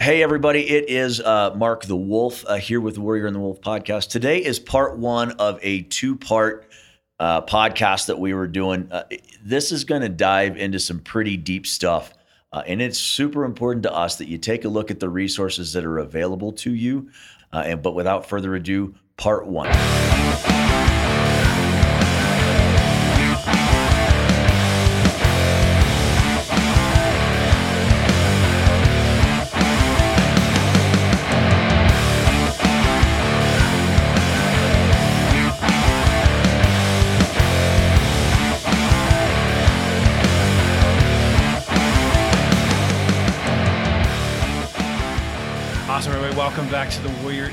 Hey, 0.00 0.22
everybody, 0.22 0.60
it 0.60 0.88
is 0.88 1.20
uh, 1.20 1.52
Mark 1.56 1.84
the 1.84 1.96
Wolf 1.96 2.44
uh, 2.46 2.54
here 2.54 2.80
with 2.80 2.94
the 2.94 3.00
Warrior 3.00 3.26
and 3.26 3.34
the 3.34 3.40
Wolf 3.40 3.60
podcast. 3.60 4.10
Today 4.10 4.38
is 4.38 4.60
part 4.60 4.96
one 4.96 5.32
of 5.32 5.58
a 5.60 5.82
two 5.82 6.14
part 6.14 6.70
uh, 7.18 7.42
podcast 7.42 8.06
that 8.06 8.16
we 8.16 8.32
were 8.32 8.46
doing. 8.46 8.86
Uh, 8.92 9.02
this 9.42 9.72
is 9.72 9.82
going 9.82 10.02
to 10.02 10.08
dive 10.08 10.56
into 10.56 10.78
some 10.78 11.00
pretty 11.00 11.36
deep 11.36 11.66
stuff. 11.66 12.14
Uh, 12.52 12.62
and 12.64 12.80
it's 12.80 12.96
super 12.96 13.44
important 13.44 13.82
to 13.82 13.92
us 13.92 14.18
that 14.18 14.28
you 14.28 14.38
take 14.38 14.64
a 14.64 14.68
look 14.68 14.92
at 14.92 15.00
the 15.00 15.08
resources 15.08 15.72
that 15.72 15.84
are 15.84 15.98
available 15.98 16.52
to 16.52 16.72
you. 16.72 17.10
Uh, 17.52 17.64
and 17.66 17.82
but 17.82 17.96
without 17.96 18.24
further 18.24 18.54
ado, 18.54 18.94
part 19.16 19.48
one. 19.48 19.66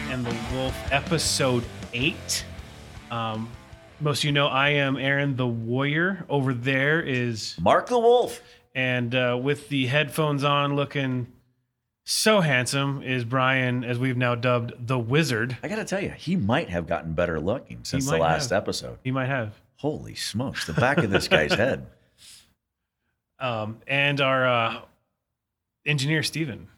And 0.10 0.26
the 0.26 0.36
Wolf, 0.54 0.76
episode 0.92 1.64
eight. 1.94 2.46
Um, 3.12 3.50
most 4.00 4.20
of 4.20 4.26
you 4.26 4.32
know 4.32 4.48
I 4.48 4.70
am 4.70 4.98
Aaron 4.98 5.36
the 5.36 5.48
Warrior. 5.48 6.26
Over 6.30 6.54
there 6.54 7.02
is, 7.02 7.56
Mark 7.60 7.88
the 7.88 8.00
Wolf. 8.00 8.42
and 8.74 9.14
uh, 9.16 9.40
with 9.42 9.70
the 9.70 9.88
headphones 9.88 10.44
on, 10.44 10.76
looking 10.76 11.28
so 12.04 12.42
handsome, 12.42 13.02
is 13.04 13.24
Brian, 13.24 13.84
as 13.84 13.98
we've 13.98 14.18
now 14.18 14.36
dubbed 14.36 14.74
the 14.88 15.00
Wizard. 15.00 15.58
I 15.64 15.68
got 15.68 15.78
to 15.78 15.86
tell 15.86 16.02
you, 16.04 16.10
he 16.12 16.36
might 16.36 16.70
have 16.70 16.88
gotten 16.88 17.14
better 17.14 17.40
looking 17.40 17.80
since 17.84 18.06
the 18.10 18.18
last 18.18 18.50
have. 18.50 18.64
episode. 18.64 19.00
He 19.04 19.12
might 19.12 19.28
have. 19.28 19.54
Holy 19.78 20.16
smokes, 20.16 20.66
the 20.68 20.74
back 20.74 20.98
of 21.00 21.10
this 21.10 21.28
guy's 21.28 21.54
head. 21.54 21.88
Um, 23.38 23.80
and 23.86 24.22
our 24.22 24.48
uh, 24.48 24.82
engineer, 25.86 26.24
Stephen. 26.24 26.70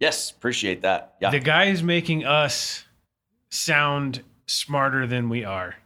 Yes, 0.00 0.30
appreciate 0.30 0.82
that. 0.82 1.14
Yeah. 1.20 1.30
The 1.30 1.38
guy 1.40 1.66
is 1.66 1.82
making 1.82 2.24
us 2.24 2.84
sound 3.50 4.22
smarter 4.46 5.06
than 5.06 5.28
we 5.28 5.44
are. 5.44 5.76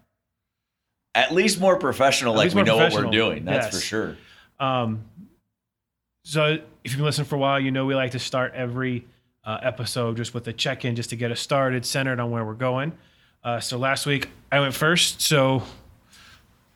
At 1.16 1.32
least 1.32 1.60
more 1.60 1.76
professional, 1.78 2.34
At 2.34 2.38
like 2.46 2.54
we 2.54 2.62
know 2.62 2.76
what 2.76 2.92
we're 2.94 3.10
doing. 3.10 3.44
That's 3.44 3.66
Yes. 3.66 3.74
for 3.74 3.80
sure. 3.80 4.16
Um, 4.58 5.04
so 6.24 6.44
if 6.84 6.90
you've 6.92 6.96
been 6.96 7.04
listening 7.04 7.26
for 7.26 7.36
a 7.36 7.38
while, 7.38 7.60
you 7.60 7.70
know 7.70 7.84
we 7.86 7.94
like 7.94 8.12
to 8.12 8.18
start 8.18 8.52
every 8.54 9.04
uh, 9.44 9.58
episode 9.62 10.16
just 10.16 10.32
with 10.32 10.46
a 10.48 10.52
check-in, 10.52 10.96
just 10.96 11.10
to 11.10 11.16
get 11.16 11.30
us 11.30 11.40
started, 11.40 11.84
centered 11.84 12.18
on 12.20 12.30
where 12.30 12.44
we're 12.44 12.54
going. 12.54 12.92
Uh, 13.42 13.60
so 13.60 13.76
last 13.76 14.06
week 14.06 14.30
I 14.50 14.60
went 14.60 14.74
first. 14.74 15.20
So, 15.20 15.62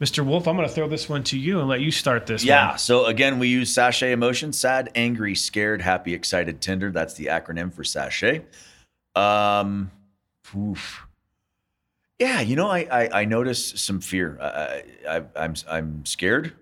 Mr. 0.01 0.25
Wolf, 0.25 0.47
I'm 0.47 0.57
going 0.57 0.69
to 0.69 0.73
throw 0.73 0.87
this 0.87 1.09
one 1.09 1.25
to 1.25 1.39
you 1.39 1.59
and 1.59 1.69
let 1.69 1.81
you 1.81 1.91
start 1.91 2.27
this. 2.27 2.45
Yeah. 2.45 2.71
one. 2.71 2.79
So 2.79 3.07
again, 3.07 3.39
we 3.41 3.49
use 3.49 3.75
SASHET 3.75 4.13
emotion: 4.13 4.53
sad, 4.53 4.91
angry, 4.95 5.35
scared, 5.35 5.83
happy, 5.83 6.15
excited, 6.15 6.61
tender. 6.61 6.93
That's 6.93 7.15
the 7.15 7.27
acronym 7.27 7.73
for 7.73 7.83
SASHET. 7.83 8.45
Um, 9.17 9.91
oof. 10.57 11.07
Yeah, 12.21 12.41
you 12.41 12.55
know, 12.55 12.69
I 12.69 12.87
I, 12.91 13.21
I 13.23 13.25
notice 13.25 13.71
some 13.81 14.01
fear. 14.01 14.39
I, 14.41 14.85
I 15.09 15.23
I'm 15.35 15.55
I'm 15.69 16.07
scared, 16.07 16.53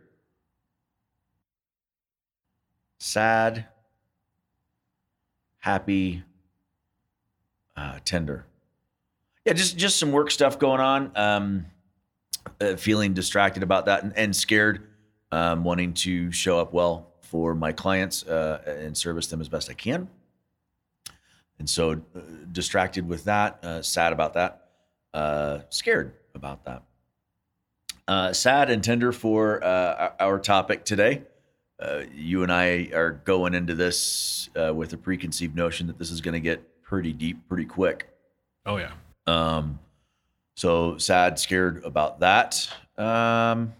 sad, 2.98 3.67
happy, 5.59 6.23
uh, 7.77 7.98
tender. 8.05 8.47
Yeah, 9.45 9.53
just 9.53 9.77
just 9.77 9.98
some 9.98 10.12
work 10.12 10.31
stuff 10.31 10.59
going 10.59 10.81
on. 10.81 11.12
Um, 11.14 11.67
uh, 12.61 12.77
feeling 12.77 13.14
distracted 13.14 13.62
about 13.62 13.86
that 13.86 14.02
and, 14.02 14.17
and 14.17 14.34
scared, 14.34 14.86
um, 15.33 15.64
wanting 15.64 15.95
to 15.95 16.30
show 16.33 16.58
up 16.58 16.73
well 16.73 17.12
for 17.23 17.55
my 17.55 17.73
clients 17.73 18.24
uh, 18.24 18.62
and 18.67 18.96
service 18.96 19.27
them 19.27 19.40
as 19.40 19.48
best 19.48 19.70
I 19.70 19.74
can. 19.74 20.08
And 21.58 21.68
so, 21.68 21.92
uh, 21.92 22.20
distracted 22.52 23.08
with 23.08 23.24
that, 23.24 23.64
uh, 23.64 23.83
sad 23.83 24.12
about 24.12 24.34
that, 24.34 24.68
uh, 25.14 25.61
scared 25.70 26.12
about 26.34 26.64
that. 26.67 26.83
Uh, 28.08 28.33
sad 28.33 28.70
and 28.70 28.84
tender 28.84 29.11
for 29.11 29.64
uh, 29.64 30.13
our 30.20 30.39
topic 30.39 30.84
today. 30.84 31.23
Uh, 31.80 32.02
you 32.14 32.42
and 32.42 32.52
I 32.52 32.89
are 32.95 33.11
going 33.24 33.55
into 33.55 33.74
this 33.74 34.48
uh, 34.57 34.73
with 34.73 34.92
a 34.92 34.96
preconceived 34.96 35.57
notion 35.57 35.89
that 35.89 35.98
this 35.98 36.11
is 36.11 36.20
going 36.20 36.34
to 36.34 36.40
get 36.40 36.83
pretty 36.83 37.13
deep 37.13 37.48
pretty 37.48 37.64
quick. 37.64 38.08
Oh 38.64 38.77
yeah. 38.77 38.92
Um, 39.27 39.80
so 40.56 40.98
sad, 40.98 41.39
scared 41.39 41.84
about 41.84 42.20
that. 42.20 42.68
Um, 42.98 43.72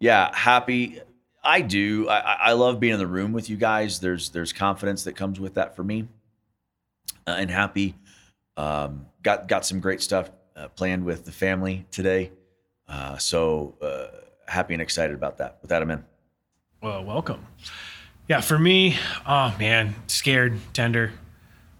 yeah, 0.00 0.34
happy. 0.34 1.00
I 1.44 1.60
do. 1.60 2.08
I, 2.08 2.18
I- 2.48 2.52
love 2.52 2.80
being 2.80 2.94
in 2.94 2.98
the 2.98 3.06
room 3.06 3.32
with 3.32 3.50
you 3.50 3.56
guys. 3.56 4.00
There's 4.00 4.30
there's 4.30 4.52
confidence 4.52 5.04
that 5.04 5.14
comes 5.14 5.38
with 5.38 5.54
that 5.54 5.76
for 5.76 5.84
me, 5.84 6.08
uh, 7.26 7.36
and 7.38 7.50
happy. 7.50 7.94
Um, 8.56 9.06
got 9.22 9.48
got 9.48 9.66
some 9.66 9.80
great 9.80 10.00
stuff 10.00 10.30
uh, 10.56 10.68
planned 10.68 11.04
with 11.04 11.24
the 11.24 11.32
family 11.32 11.84
today. 11.90 12.30
Uh, 12.88 13.16
so 13.18 13.74
uh, 13.82 14.06
happy 14.50 14.72
and 14.74 14.80
excited 14.82 15.14
about 15.14 15.38
that. 15.38 15.58
With 15.60 15.70
that, 15.70 15.82
I'm 15.82 15.90
in. 15.90 16.04
Well, 16.80 17.04
welcome. 17.04 17.44
Yeah, 18.28 18.40
for 18.40 18.58
me, 18.58 18.96
oh 19.26 19.54
man, 19.58 19.94
scared, 20.08 20.58
tender. 20.72 21.12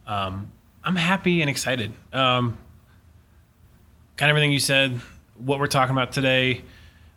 Um, 0.07 0.53
I'm 0.85 0.97
happy 0.97 1.41
and 1.41 1.51
excited. 1.51 1.93
Um, 2.13 2.57
kind 4.17 4.31
of 4.31 4.37
everything 4.37 4.53
you 4.53 4.59
said, 4.59 5.01
what 5.37 5.59
we're 5.59 5.67
talking 5.67 5.95
about 5.95 6.13
today, 6.13 6.63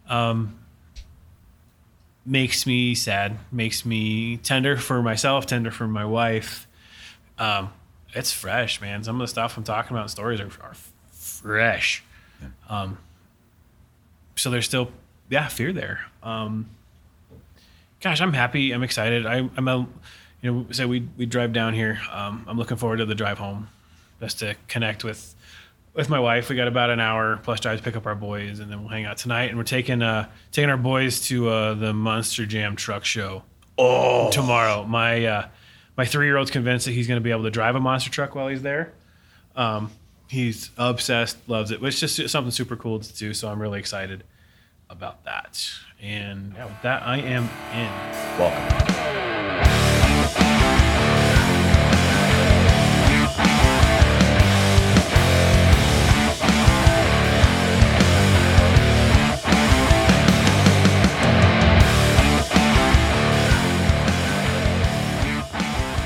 um, 0.08 0.58
makes 2.26 2.66
me 2.66 2.96
sad, 2.96 3.38
makes 3.52 3.86
me 3.86 4.38
tender 4.38 4.78
for 4.78 5.02
myself, 5.02 5.46
tender 5.46 5.72
for 5.72 5.88
my 5.88 6.06
wife. 6.06 6.68
Um, 7.38 7.72
it's 8.14 8.32
fresh, 8.32 8.82
man. 8.82 9.04
Some 9.04 9.16
of 9.16 9.22
the 9.22 9.28
stuff 9.28 9.58
I'm 9.58 9.64
talking 9.64 9.96
about 9.96 10.04
in 10.04 10.10
stories 10.10 10.40
are, 10.40 10.50
are 10.62 10.76
fresh. 11.12 12.04
Um, 12.68 12.98
so 14.36 14.50
there's 14.50 14.66
still, 14.66 14.92
yeah, 15.30 15.48
fear 15.48 15.72
there. 15.74 16.02
Um, 16.24 16.70
gosh, 18.02 18.22
I'm 18.22 18.34
happy. 18.34 18.72
I'm 18.72 18.84
excited. 18.84 19.26
I, 19.26 19.50
I'm 19.56 19.68
a, 19.68 19.88
you 20.42 20.52
know, 20.52 20.66
say 20.72 20.86
we 20.86 21.08
we 21.18 21.26
drive 21.26 21.52
down 21.52 21.74
here. 21.74 22.00
Um, 22.12 22.46
I'm 22.48 22.58
looking 22.58 22.78
forward 22.78 22.98
to 22.98 23.06
the 23.06 23.16
drive 23.16 23.38
home, 23.38 23.68
just 24.22 24.40
to 24.40 24.56
connect 24.68 25.04
with 25.04 25.36
with 25.94 26.10
my 26.10 26.20
wife. 26.20 26.50
We 26.50 26.56
got 26.56 26.68
about 26.68 26.90
an 26.90 27.00
hour 27.00 27.38
plus 27.38 27.60
drive 27.60 27.78
to 27.78 27.84
pick 27.84 27.96
up 27.96 28.06
our 28.06 28.16
boys, 28.16 28.60
and 28.60 28.72
then 28.72 28.80
we'll 28.82 28.90
hang 28.90 29.06
out 29.06 29.18
tonight. 29.18 29.50
And 29.50 29.58
we're 29.58 29.64
taking 29.64 30.02
uh 30.02 30.30
taking 30.52 30.70
our 30.70 30.78
boys 30.78 31.22
to 31.28 31.50
uh, 31.50 31.74
the 31.74 31.94
Monster 31.94 32.46
Jam 32.46 32.76
Truck 32.76 33.06
Show 33.06 33.44
Oh, 33.78 34.30
tomorrow. 34.32 34.84
My 34.86 35.26
uh, 35.26 35.48
my 35.98 36.06
three 36.06 36.26
year 36.28 36.38
old's 36.38 36.52
convinced 36.52 36.86
that 36.86 36.92
he's 36.92 37.08
going 37.08 37.20
to 37.20 37.24
be 37.24 37.32
able 37.32 37.44
to 37.44 37.52
drive 37.52 37.76
a 37.76 37.80
monster 37.80 38.10
truck 38.10 38.36
while 38.36 38.48
he's 38.48 38.62
there. 38.62 38.94
Um, 39.56 39.92
he's 40.28 40.70
obsessed, 40.78 41.38
loves 41.50 41.72
it. 41.72 41.82
It's 41.84 42.00
just 42.00 42.30
something 42.30 42.52
super 42.52 42.76
cool 42.76 43.00
to 43.00 43.14
do. 43.18 43.34
So 43.34 43.50
I'm 43.50 43.62
really 43.62 43.80
excited 43.80 44.24
about 44.90 45.24
that. 45.26 45.62
And 46.02 46.54
yeah, 46.56 46.66
with 46.66 46.82
that, 46.84 47.04
I 47.04 47.18
am 47.18 47.44
in. 47.74 48.40
welcome. 48.40 49.29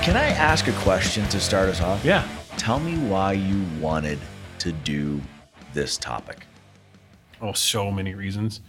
Can 0.03 0.17
I 0.17 0.31
ask 0.31 0.67
a 0.67 0.73
question 0.73 1.25
to 1.29 1.39
start 1.39 1.69
us 1.69 1.79
off? 1.79 2.03
Yeah. 2.03 2.27
Tell 2.57 2.77
me 2.77 2.97
why 3.07 3.31
you 3.31 3.63
wanted 3.79 4.19
to 4.59 4.73
do 4.73 5.21
this 5.73 5.95
topic. 5.95 6.45
Oh, 7.41 7.53
so 7.53 7.89
many 7.89 8.13
reasons. 8.13 8.59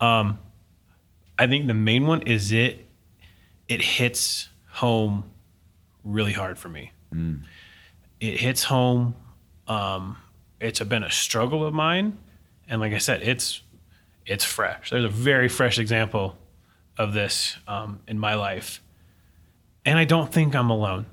Um, 0.00 0.38
I 1.38 1.46
think 1.46 1.66
the 1.66 1.74
main 1.74 2.06
one 2.06 2.22
is 2.22 2.52
it. 2.52 2.86
It 3.68 3.82
hits 3.82 4.48
home 4.70 5.24
really 6.04 6.32
hard 6.32 6.56
for 6.58 6.70
me. 6.70 6.92
It 8.18 8.40
hits 8.40 8.64
home. 8.64 9.14
Um, 9.68 10.16
it's 10.58 10.80
been 10.80 11.02
a 11.02 11.10
struggle 11.10 11.66
of 11.66 11.74
mine, 11.74 12.16
and 12.66 12.80
like 12.80 12.94
I 12.94 12.98
said, 12.98 13.22
it's 13.22 13.60
it's 14.24 14.42
fresh. 14.42 14.88
There's 14.88 15.04
a 15.04 15.08
very 15.08 15.50
fresh 15.50 15.78
example 15.78 16.38
of 16.96 17.12
this 17.12 17.58
um, 17.68 18.00
in 18.08 18.18
my 18.18 18.34
life, 18.36 18.80
and 19.86 19.98
I 19.98 20.04
don't 20.04 20.30
think 20.30 20.54
I'm 20.54 20.68
alone. 20.70 21.06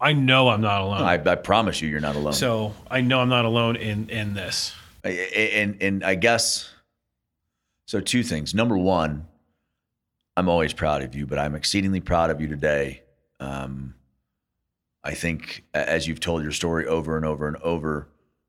I 0.00 0.12
know 0.12 0.48
I'm 0.50 0.60
not 0.60 0.82
alone. 0.82 1.02
I, 1.02 1.14
I 1.14 1.34
promise 1.36 1.80
you, 1.80 1.88
you're 1.88 2.00
not 2.00 2.14
alone. 2.16 2.34
so 2.34 2.74
I 2.90 3.00
know 3.00 3.18
I'm 3.20 3.28
not 3.30 3.44
alone 3.46 3.76
in 3.76 4.08
in 4.10 4.34
this. 4.34 4.74
I- 5.04 5.08
and 5.10 5.82
and 5.82 6.04
I 6.04 6.14
guess 6.14 6.70
so. 7.86 8.00
Two 8.00 8.22
things. 8.22 8.54
Number 8.54 8.76
one, 8.76 9.26
I'm 10.36 10.48
always 10.48 10.72
proud 10.72 11.02
of 11.02 11.14
you, 11.14 11.26
but 11.26 11.38
I'm 11.38 11.54
exceedingly 11.54 12.00
proud 12.00 12.30
of 12.30 12.40
you 12.40 12.46
today. 12.48 13.02
Um, 13.40 13.94
I 15.02 15.14
think 15.14 15.64
as 15.72 16.06
you've 16.06 16.20
told 16.20 16.42
your 16.42 16.52
story 16.52 16.86
over 16.86 17.16
and 17.16 17.24
over 17.24 17.46
and 17.48 17.56
over, 17.58 18.08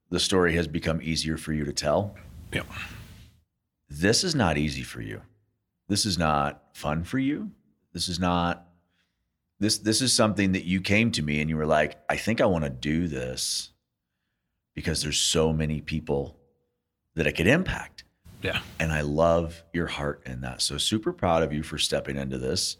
the 0.10 0.20
story 0.20 0.56
has 0.56 0.68
become 0.68 1.00
easier 1.02 1.38
for 1.38 1.54
you 1.54 1.64
to 1.66 1.74
tell. 1.74 2.16
Yep. 2.52 2.66
This 3.90 4.24
is 4.24 4.36
not 4.36 4.58
easy 4.58 4.82
for 4.84 5.02
you. 5.02 5.22
This 5.88 6.06
is 6.06 6.18
not 6.18 6.64
fun 6.74 7.04
for 7.04 7.20
you. 7.20 7.52
This 7.94 8.10
is 8.10 8.20
not 8.20 8.67
this 9.60 9.80
this 9.80 10.02
is 10.02 10.14
something 10.14 10.52
that 10.54 10.66
you 10.66 10.82
came 10.82 11.12
to 11.12 11.22
me 11.22 11.42
and 11.42 11.50
you 11.50 11.58
were 11.58 11.66
like, 11.66 11.98
I 12.10 12.18
think 12.18 12.42
I 12.42 12.46
want 12.46 12.64
to 12.64 12.70
do 12.70 13.08
this 13.08 13.72
because 14.76 15.02
there's 15.02 15.18
so 15.18 15.52
many 15.52 15.82
people 15.82 16.38
that 17.16 17.26
it 17.26 17.34
could 17.34 17.48
impact. 17.48 18.04
Yeah. 18.44 18.60
And 18.80 18.92
I 18.92 19.02
love 19.02 19.64
your 19.74 19.88
heart 19.88 20.22
in 20.26 20.42
that. 20.42 20.62
So 20.62 20.78
super 20.78 21.12
proud 21.12 21.42
of 21.42 21.52
you 21.52 21.64
for 21.64 21.80
stepping 21.80 22.18
into 22.18 22.38
this. 22.38 22.78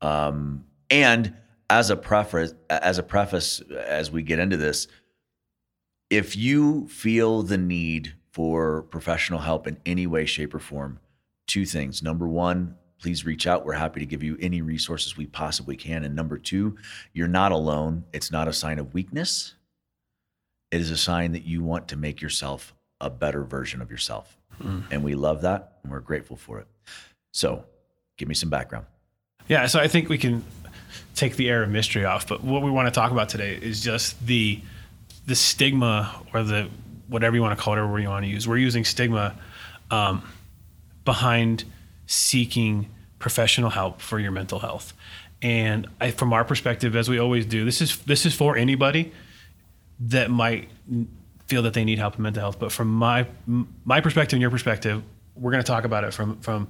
Um, 0.00 0.64
and 0.90 1.34
as 1.68 1.90
a 1.90 1.96
preface, 1.96 2.54
as 2.70 2.98
a 2.98 3.02
preface, 3.02 3.60
as 3.60 4.10
we 4.10 4.22
get 4.22 4.38
into 4.38 4.56
this, 4.56 4.88
if 6.08 6.36
you 6.36 6.88
feel 6.88 7.42
the 7.42 7.58
need 7.58 8.14
for 8.34 8.82
professional 8.82 9.38
help 9.40 9.66
in 9.66 9.76
any 9.86 10.06
way, 10.06 10.24
shape, 10.24 10.54
or 10.54 10.58
form, 10.58 10.98
two 11.46 11.64
things. 11.64 12.02
Number 12.02 12.26
one, 12.26 12.74
please 13.00 13.24
reach 13.24 13.46
out. 13.46 13.64
We're 13.64 13.74
happy 13.74 14.00
to 14.00 14.06
give 14.06 14.22
you 14.22 14.36
any 14.40 14.62
resources 14.62 15.16
we 15.16 15.26
possibly 15.26 15.76
can. 15.76 16.04
And 16.04 16.14
number 16.14 16.38
two, 16.38 16.76
you're 17.12 17.28
not 17.28 17.52
alone. 17.52 18.04
It's 18.12 18.30
not 18.30 18.48
a 18.48 18.52
sign 18.52 18.78
of 18.78 18.94
weakness. 18.94 19.54
It 20.70 20.80
is 20.80 20.90
a 20.90 20.96
sign 20.96 21.32
that 21.32 21.44
you 21.44 21.62
want 21.62 21.88
to 21.88 21.96
make 21.96 22.20
yourself 22.20 22.74
a 23.00 23.10
better 23.10 23.44
version 23.44 23.82
of 23.82 23.90
yourself. 23.90 24.36
And 24.90 25.02
we 25.02 25.14
love 25.14 25.42
that 25.42 25.78
and 25.82 25.90
we're 25.90 26.00
grateful 26.00 26.36
for 26.36 26.60
it. 26.60 26.66
So 27.32 27.64
give 28.16 28.28
me 28.28 28.34
some 28.34 28.50
background. 28.50 28.86
Yeah, 29.48 29.66
so 29.66 29.80
I 29.80 29.88
think 29.88 30.08
we 30.08 30.16
can 30.16 30.44
take 31.14 31.36
the 31.36 31.50
air 31.50 31.62
of 31.62 31.70
mystery 31.70 32.04
off, 32.04 32.26
but 32.28 32.42
what 32.42 32.62
we 32.62 32.70
want 32.70 32.86
to 32.86 32.92
talk 32.92 33.10
about 33.10 33.28
today 33.28 33.58
is 33.60 33.82
just 33.82 34.24
the 34.26 34.60
the 35.26 35.34
stigma 35.34 36.14
or 36.32 36.42
the 36.42 36.68
whatever 37.08 37.34
you 37.34 37.42
want 37.42 37.58
to 37.58 37.62
call 37.62 37.74
it 37.74 37.78
or 37.78 37.82
whatever 37.82 37.98
you 38.00 38.08
want 38.08 38.24
to 38.24 38.30
use. 38.30 38.46
We're 38.46 38.58
using 38.58 38.84
stigma 38.84 39.34
um, 39.90 40.22
behind 41.04 41.64
seeking 42.06 42.88
professional 43.18 43.70
help 43.70 44.00
for 44.00 44.18
your 44.18 44.30
mental 44.30 44.58
health. 44.58 44.92
And 45.42 45.86
I, 46.00 46.10
from 46.10 46.32
our 46.32 46.44
perspective, 46.44 46.96
as 46.96 47.08
we 47.08 47.18
always 47.18 47.44
do, 47.46 47.64
this 47.64 47.80
is 47.80 47.98
this 47.98 48.24
is 48.26 48.34
for 48.34 48.56
anybody 48.56 49.12
that 50.00 50.30
might 50.30 50.68
feel 51.46 51.62
that 51.62 51.74
they 51.74 51.84
need 51.84 51.98
help 51.98 52.16
in 52.16 52.22
mental 52.22 52.40
health. 52.40 52.58
But 52.58 52.72
from 52.72 52.88
my 52.94 53.26
my 53.84 54.00
perspective 54.00 54.36
and 54.36 54.40
your 54.42 54.50
perspective, 54.50 55.02
we're 55.34 55.50
going 55.50 55.62
to 55.62 55.66
talk 55.66 55.84
about 55.84 56.04
it 56.04 56.14
from 56.14 56.38
from 56.40 56.68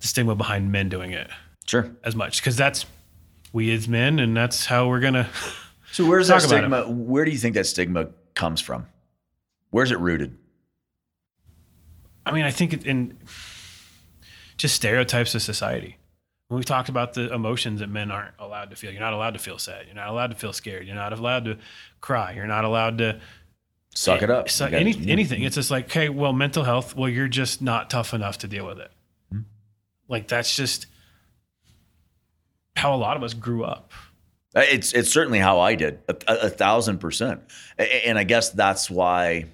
the 0.00 0.06
stigma 0.06 0.34
behind 0.36 0.70
men 0.70 0.88
doing 0.88 1.10
it 1.12 1.28
Sure. 1.66 1.90
as 2.04 2.14
much 2.14 2.40
because 2.40 2.56
that's 2.56 2.86
we 3.52 3.72
as 3.72 3.88
men, 3.88 4.18
and 4.20 4.36
that's 4.36 4.66
how 4.66 4.88
we're 4.88 5.00
gonna. 5.00 5.28
So 5.90 6.04
where's 6.06 6.28
that 6.28 6.42
stigma? 6.42 6.82
Where 6.86 7.24
do 7.24 7.30
you 7.30 7.38
think 7.38 7.54
that 7.54 7.66
stigma 7.66 8.08
comes 8.34 8.60
from? 8.60 8.86
Where's 9.70 9.90
it 9.90 9.98
rooted? 9.98 10.36
I 12.26 12.32
mean, 12.32 12.44
I 12.44 12.50
think 12.50 12.74
it 12.74 12.84
in 12.86 13.18
just 14.58 14.74
stereotypes 14.76 15.34
of 15.34 15.40
society. 15.42 15.96
When 16.48 16.58
we 16.58 16.64
talked 16.64 16.88
about 16.88 17.14
the 17.14 17.32
emotions 17.32 17.80
that 17.80 17.88
men 17.88 18.10
aren't 18.10 18.34
allowed 18.38 18.70
to 18.70 18.76
feel, 18.76 18.90
you're 18.90 19.00
not 19.00 19.12
allowed 19.12 19.32
to 19.34 19.38
feel 19.38 19.58
sad. 19.58 19.86
You're 19.86 19.94
not 19.94 20.08
allowed 20.08 20.28
to 20.30 20.36
feel 20.36 20.52
scared. 20.52 20.86
You're 20.86 20.96
not 20.96 21.12
allowed 21.12 21.44
to 21.46 21.58
cry. 22.00 22.32
You're 22.32 22.46
not 22.46 22.64
allowed 22.64 22.98
to 22.98 23.20
Suck 23.94 24.22
it 24.22 24.30
up. 24.30 24.48
You 24.48 24.66
gotta- 24.70 25.10
anything. 25.10 25.42
It's 25.42 25.56
just 25.56 25.70
like, 25.70 25.86
okay, 25.86 26.08
well, 26.08 26.32
mental 26.32 26.64
health. 26.64 26.94
Well, 26.96 27.08
you're 27.08 27.28
just 27.28 27.60
not 27.62 27.90
tough 27.90 28.14
enough 28.14 28.38
to 28.38 28.48
deal 28.48 28.66
with 28.66 28.78
it. 28.78 28.90
Hmm. 29.32 29.40
Like 30.08 30.28
that's 30.28 30.54
just 30.54 30.86
how 32.76 32.94
a 32.94 32.96
lot 32.96 33.16
of 33.16 33.22
us 33.22 33.34
grew 33.34 33.64
up. 33.64 33.92
Uh, 34.54 34.60
It's 34.60 34.92
it's 34.92 35.10
certainly 35.10 35.38
how 35.40 35.60
I 35.60 35.74
did 35.74 35.98
a, 36.08 36.16
a, 36.26 36.34
a 36.46 36.48
thousand 36.48 36.98
percent, 36.98 37.40
and 37.76 38.18
I 38.18 38.24
guess 38.24 38.50
that's 38.50 38.88
why 38.90 39.46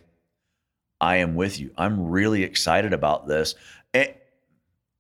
I 1.01 1.17
am 1.17 1.35
with 1.35 1.59
you. 1.59 1.71
I'm 1.77 2.11
really 2.11 2.45
excited 2.45 2.93
about 2.93 3.27
this, 3.27 3.55
and 3.93 4.13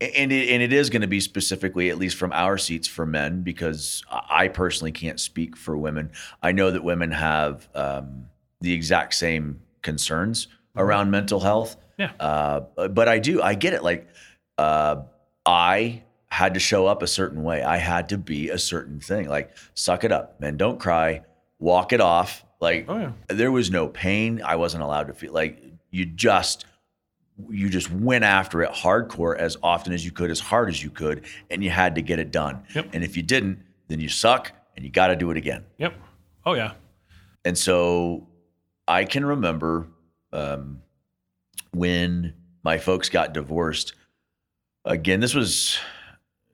and 0.01 0.33
it, 0.33 0.49
and 0.51 0.63
it 0.63 0.73
is 0.73 0.91
going 0.91 1.03
to 1.03 1.09
be 1.09 1.21
specifically, 1.21 1.89
at 1.91 1.99
least 1.99 2.17
from 2.17 2.33
our 2.33 2.59
seats, 2.59 2.89
for 2.89 3.07
men 3.07 3.43
because 3.43 4.03
I 4.11 4.49
personally 4.49 4.93
can't 4.93 5.21
speak 5.21 5.57
for 5.57 5.77
women. 5.77 6.11
I 6.43 6.53
know 6.53 6.71
that 6.71 6.83
women 6.85 7.11
have 7.13 7.69
um, 7.75 8.27
the 8.61 8.73
exact 8.73 9.15
same 9.15 9.61
concerns 9.83 10.49
around 10.77 11.11
mental 11.11 11.41
health. 11.41 11.77
Yeah. 11.99 12.11
Uh, 12.19 12.89
but 12.89 13.09
I 13.09 13.19
do, 13.19 13.41
I 13.41 13.55
get 13.55 13.73
it. 13.73 13.83
Like, 13.85 14.09
uh, 14.59 15.03
I 15.47 16.03
had 16.27 16.55
to 16.55 16.61
show 16.61 16.87
up 16.87 17.03
a 17.03 17.07
certain 17.07 17.45
way. 17.45 17.63
I 17.63 17.77
had 17.77 18.09
to 18.09 18.19
be 18.19 18.51
a 18.51 18.59
certain 18.59 18.99
thing. 18.99 19.29
Like, 19.29 19.57
suck 19.75 20.03
it 20.03 20.11
up, 20.11 20.41
men. 20.41 20.57
Don't 20.57 20.81
cry. 20.81 21.23
Walk 21.61 21.93
it 21.93 22.01
off. 22.01 22.45
Like, 22.61 22.87
Oh 22.89 22.99
yeah. 22.99 23.13
there 23.29 23.53
was 23.53 23.71
no 23.71 23.87
pain. 23.89 24.43
I 24.45 24.57
wasn't 24.57 24.83
allowed 24.83 25.07
to 25.07 25.15
feel 25.15 25.33
like 25.33 25.63
you 25.91 26.05
just 26.05 26.65
you 27.51 27.69
just 27.69 27.91
went 27.91 28.25
after 28.25 28.63
it 28.63 28.71
hardcore 28.71 29.37
as 29.37 29.57
often 29.63 29.93
as 29.93 30.05
you 30.05 30.13
could, 30.13 30.31
as 30.31 30.41
hard 30.41 30.69
as 30.69 30.83
you 30.83 30.91
could, 30.91 31.25
and 31.51 31.65
you 31.65 31.71
had 31.71 31.95
to 31.97 32.03
get 32.03 32.19
it 32.19 32.31
done. 32.31 32.63
Yep. 32.75 32.91
And 32.93 33.03
if 33.03 33.17
you 33.17 33.23
didn't, 33.23 33.61
then 33.89 34.01
you 34.01 34.09
suck 34.09 34.53
and 34.77 34.85
you 34.85 34.91
got 34.91 35.09
to 35.09 35.17
do 35.17 35.31
it 35.31 35.37
again. 35.37 35.65
Yep. 35.79 35.95
Oh 36.47 36.55
yeah. 36.55 36.73
And 37.45 37.57
so 37.59 38.29
I 38.87 39.05
can 39.05 39.25
remember 39.25 39.89
um, 40.33 40.81
when 41.73 42.35
my 42.63 42.79
folks 42.79 43.09
got 43.09 43.33
divorced. 43.35 43.95
Again, 44.85 45.21
this 45.21 45.35
was 45.35 45.79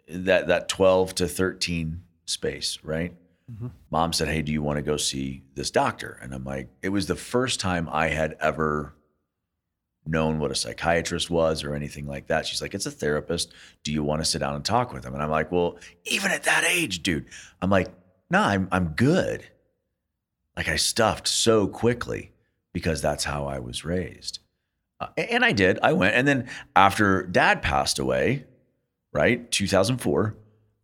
that 0.09 0.49
that 0.49 0.69
12 0.69 1.15
to 1.17 1.29
13 1.29 2.03
space, 2.27 2.79
right? 2.83 3.15
Mhm. 3.51 3.71
Mom 3.91 4.13
said, 4.13 4.29
"Hey, 4.29 4.43
do 4.43 4.53
you 4.53 4.63
want 4.63 4.77
to 4.77 4.83
go 4.83 4.97
see 4.97 5.43
this 5.55 5.71
doctor?" 5.71 6.19
And 6.23 6.33
I'm 6.33 6.45
like, 6.45 6.69
it 6.83 6.91
was 6.91 7.07
the 7.07 7.17
first 7.17 7.59
time 7.61 7.89
I 7.91 8.09
had 8.09 8.37
ever 8.41 8.95
known 10.07 10.39
what 10.39 10.51
a 10.51 10.55
psychiatrist 10.55 11.31
was 11.31 11.63
or 11.63 11.75
anything 11.75 12.07
like 12.07 12.27
that. 12.29 12.47
She's 12.47 12.63
like, 12.63 12.75
"It's 12.75 12.87
a 12.87 12.91
therapist. 12.91 13.53
Do 13.85 13.93
you 13.93 14.03
want 14.03 14.23
to 14.23 14.25
sit 14.25 14.39
down 14.41 14.55
and 14.55 14.65
talk 14.65 14.93
with 14.93 15.05
him?" 15.05 15.15
And 15.15 15.23
I'm 15.23 15.31
like, 15.31 15.53
"Well, 15.53 15.79
even 16.05 16.31
at 16.31 16.45
that 16.45 16.65
age, 16.65 17.03
dude." 17.03 17.27
I'm 17.63 17.71
like, 17.71 17.89
"No, 18.31 18.41
I'm 18.41 18.69
I'm 18.73 18.89
good." 18.89 19.49
like 20.61 20.69
I 20.69 20.77
stuffed 20.77 21.27
so 21.27 21.67
quickly 21.67 22.33
because 22.75 23.01
that's 23.01 23.25
how 23.25 23.47
I 23.47 23.59
was 23.61 23.83
raised. 23.83 24.41
Uh, 25.01 25.07
and 25.17 25.43
I 25.43 25.53
did. 25.53 25.79
I 25.83 25.95
went. 25.95 26.15
And 26.15 26.29
then 26.29 26.49
after 26.77 27.23
dad 27.23 27.63
passed 27.63 27.99
away, 27.99 28.45
right, 29.11 29.51
2004, 29.51 30.37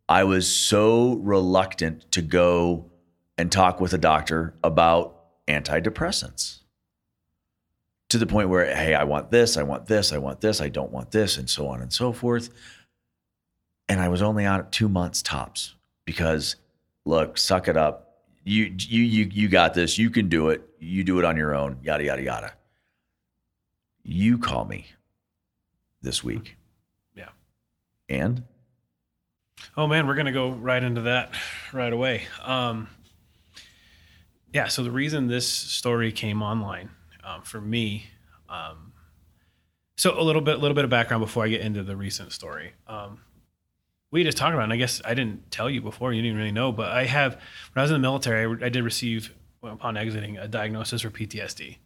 I 0.09 0.23
was 0.23 0.53
so 0.53 1.17
reluctant 1.17 2.11
to 2.13 2.23
go 2.23 2.89
and 3.37 3.51
talk 3.51 3.79
with 3.79 3.93
a 3.93 3.99
doctor 3.99 4.55
about 4.63 5.45
antidepressants 5.47 6.61
to 8.09 8.17
the 8.17 8.25
point 8.25 8.49
where, 8.49 8.65
hey, 8.73 8.95
I 8.95 9.03
want 9.03 9.31
this, 9.31 9.57
I 9.57 9.63
want 9.63 9.85
this, 9.85 10.13
I 10.13 10.17
want 10.17 10.41
this, 10.41 10.61
I 10.61 10.69
don't 10.69 10.91
want 10.91 11.11
this, 11.11 11.37
and 11.37 11.49
so 11.49 11.67
on 11.67 11.81
and 11.81 11.91
so 11.91 12.13
forth. 12.13 12.49
And 13.89 13.99
I 13.99 14.09
was 14.09 14.21
only 14.21 14.45
on 14.45 14.59
it 14.59 14.71
two 14.71 14.89
months 14.89 15.21
tops 15.21 15.75
because, 16.05 16.55
look, 17.05 17.37
suck 17.37 17.67
it 17.67 17.77
up 17.77 18.07
you 18.47 18.73
you 18.79 19.03
you 19.03 19.29
you 19.33 19.49
got 19.49 19.73
this. 19.73 19.97
You 19.97 20.09
can 20.09 20.29
do 20.29 20.49
it. 20.49 20.61
You 20.79 21.03
do 21.03 21.19
it 21.19 21.25
on 21.25 21.35
your 21.35 21.53
own. 21.53 21.79
Yada 21.83 22.05
yada 22.05 22.21
yada. 22.21 22.53
You 24.03 24.37
call 24.37 24.63
me 24.63 24.87
this 26.01 26.23
week. 26.23 26.55
Yeah. 27.13 27.29
And 28.07 28.43
Oh 29.75 29.85
man, 29.85 30.07
we're 30.07 30.15
gonna 30.15 30.31
go 30.31 30.51
right 30.51 30.81
into 30.81 31.01
that 31.01 31.33
right 31.73 31.91
away. 31.91 32.23
Um, 32.41 32.87
yeah. 34.53 34.67
So 34.67 34.81
the 34.81 34.91
reason 34.91 35.27
this 35.27 35.47
story 35.49 36.13
came 36.13 36.41
online 36.41 36.89
um, 37.27 37.41
for 37.41 37.59
me, 37.59 38.05
um, 38.49 38.93
so 39.97 40.19
a 40.19 40.21
little 40.23 40.41
bit, 40.41 40.55
a 40.55 40.57
little 40.59 40.75
bit 40.75 40.83
of 40.83 40.89
background 40.89 41.21
before 41.21 41.43
I 41.43 41.47
get 41.49 41.61
into 41.61 41.83
the 41.83 41.95
recent 41.95 42.31
story. 42.31 42.73
Um, 42.87 43.19
we 44.11 44.23
just 44.23 44.37
talked 44.37 44.53
about, 44.53 44.63
and 44.65 44.73
I 44.73 44.77
guess 44.77 45.01
I 45.03 45.13
didn't 45.13 45.51
tell 45.51 45.69
you 45.69 45.81
before. 45.81 46.13
You 46.13 46.21
didn't 46.21 46.37
really 46.37 46.51
know, 46.51 46.71
but 46.71 46.91
I 46.91 47.05
have 47.05 47.33
when 47.33 47.41
I 47.77 47.81
was 47.81 47.91
in 47.91 47.95
the 47.95 47.99
military, 47.99 48.45
I, 48.61 48.65
I 48.67 48.69
did 48.69 48.83
receive 48.83 49.33
upon 49.63 49.97
exiting 49.97 50.37
a 50.37 50.47
diagnosis 50.47 51.01
for 51.01 51.09
PTSD. 51.09 51.77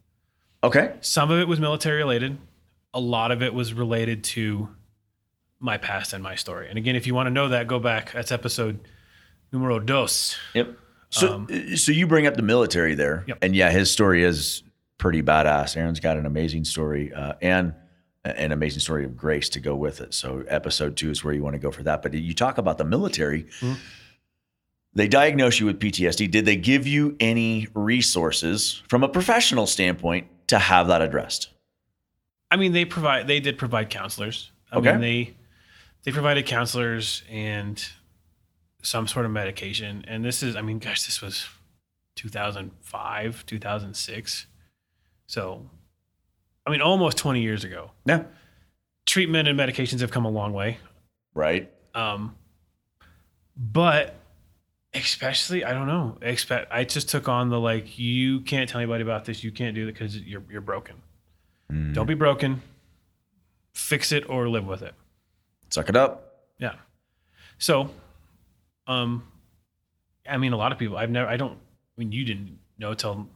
okay, 0.62 0.92
Some 1.00 1.30
of 1.30 1.38
it 1.40 1.48
was 1.48 1.58
military 1.58 1.96
related. 1.98 2.38
A 2.94 3.00
lot 3.00 3.30
of 3.32 3.42
it 3.42 3.54
was 3.54 3.72
related 3.74 4.22
to 4.24 4.68
my 5.58 5.78
past 5.78 6.12
and 6.12 6.22
my 6.22 6.34
story. 6.36 6.68
And 6.68 6.76
again, 6.78 6.94
if 6.94 7.06
you 7.06 7.14
want 7.14 7.26
to 7.26 7.30
know 7.30 7.48
that, 7.48 7.66
go 7.66 7.78
back. 7.80 8.12
That's 8.12 8.30
episode 8.30 8.78
numero 9.52 9.78
dos. 9.80 10.36
yep. 10.54 10.76
So 11.10 11.34
Um, 11.34 11.76
so 11.76 11.92
you 11.92 12.06
bring 12.06 12.26
up 12.26 12.34
the 12.36 12.42
military 12.42 12.94
there, 12.94 13.24
Yep. 13.26 13.38
and 13.42 13.56
yeah, 13.56 13.70
his 13.70 13.90
story 13.90 14.22
is 14.22 14.62
pretty 15.02 15.20
badass. 15.20 15.76
Aaron's 15.76 15.98
got 15.98 16.16
an 16.16 16.26
amazing 16.26 16.64
story, 16.64 17.12
uh, 17.12 17.32
and 17.42 17.74
an 18.24 18.52
amazing 18.52 18.78
story 18.78 19.04
of 19.04 19.16
grace 19.16 19.48
to 19.48 19.58
go 19.58 19.74
with 19.74 20.00
it. 20.00 20.14
So 20.14 20.44
episode 20.46 20.96
two 20.96 21.10
is 21.10 21.24
where 21.24 21.34
you 21.34 21.42
want 21.42 21.54
to 21.54 21.58
go 21.58 21.72
for 21.72 21.82
that. 21.82 22.02
But 22.02 22.14
you 22.14 22.32
talk 22.34 22.56
about 22.56 22.78
the 22.78 22.84
military. 22.84 23.42
Mhm. 23.60 23.78
They 24.94 25.08
diagnose 25.08 25.58
you 25.58 25.66
with 25.66 25.80
PTSD. 25.80 26.28
Did 26.30 26.44
they 26.44 26.54
give 26.54 26.86
you 26.86 27.16
any 27.18 27.66
resources 27.74 28.80
from 28.88 29.02
a 29.02 29.08
professional 29.08 29.66
standpoint 29.66 30.28
to 30.46 30.60
have 30.60 30.86
that 30.86 31.02
addressed? 31.02 31.48
I 32.52 32.56
mean, 32.56 32.72
they 32.72 32.84
provide 32.84 33.26
they 33.26 33.40
did 33.40 33.58
provide 33.58 33.90
counselors. 33.90 34.52
I 34.70 34.76
Okay. 34.76 34.92
mean, 34.92 35.00
they 35.00 35.34
they 36.04 36.12
provided 36.12 36.46
counselors 36.46 37.24
and 37.28 37.84
some 38.82 39.08
sort 39.08 39.24
of 39.26 39.32
medication. 39.32 40.04
And 40.06 40.24
this 40.24 40.42
is, 40.44 40.54
I 40.54 40.62
mean, 40.62 40.78
gosh, 40.78 41.02
this 41.04 41.20
was 41.20 41.48
2005, 42.14 43.44
2006. 43.46 44.46
So, 45.32 45.64
I 46.66 46.70
mean, 46.70 46.82
almost 46.82 47.16
20 47.16 47.40
years 47.40 47.64
ago. 47.64 47.90
Yeah. 48.04 48.24
Treatment 49.06 49.48
and 49.48 49.58
medications 49.58 50.00
have 50.00 50.10
come 50.10 50.26
a 50.26 50.30
long 50.30 50.52
way. 50.52 50.76
Right. 51.32 51.72
Um, 51.94 52.36
but 53.56 54.14
especially, 54.92 55.64
I 55.64 55.72
don't 55.72 55.86
know. 55.86 56.18
Expect 56.20 56.70
I 56.70 56.84
just 56.84 57.08
took 57.08 57.30
on 57.30 57.48
the 57.48 57.58
like, 57.58 57.98
you 57.98 58.40
can't 58.40 58.68
tell 58.68 58.78
anybody 58.78 59.02
about 59.02 59.24
this. 59.24 59.42
You 59.42 59.50
can't 59.50 59.74
do 59.74 59.88
it 59.88 59.92
because 59.92 60.18
you're 60.18 60.42
you're 60.50 60.60
broken. 60.60 60.96
Mm. 61.72 61.94
Don't 61.94 62.06
be 62.06 62.12
broken. 62.12 62.60
Fix 63.72 64.12
it 64.12 64.28
or 64.28 64.50
live 64.50 64.66
with 64.66 64.82
it. 64.82 64.92
Suck 65.70 65.88
it 65.88 65.96
up. 65.96 66.44
Yeah. 66.58 66.74
So, 67.56 67.88
um, 68.86 69.22
I 70.28 70.36
mean, 70.36 70.52
a 70.52 70.58
lot 70.58 70.72
of 70.72 70.78
people. 70.78 70.98
I've 70.98 71.08
never. 71.10 71.26
I 71.26 71.38
don't. 71.38 71.52
I 71.52 71.96
mean, 71.96 72.12
you 72.12 72.22
didn't 72.22 72.58
know 72.78 72.92
till 72.92 73.28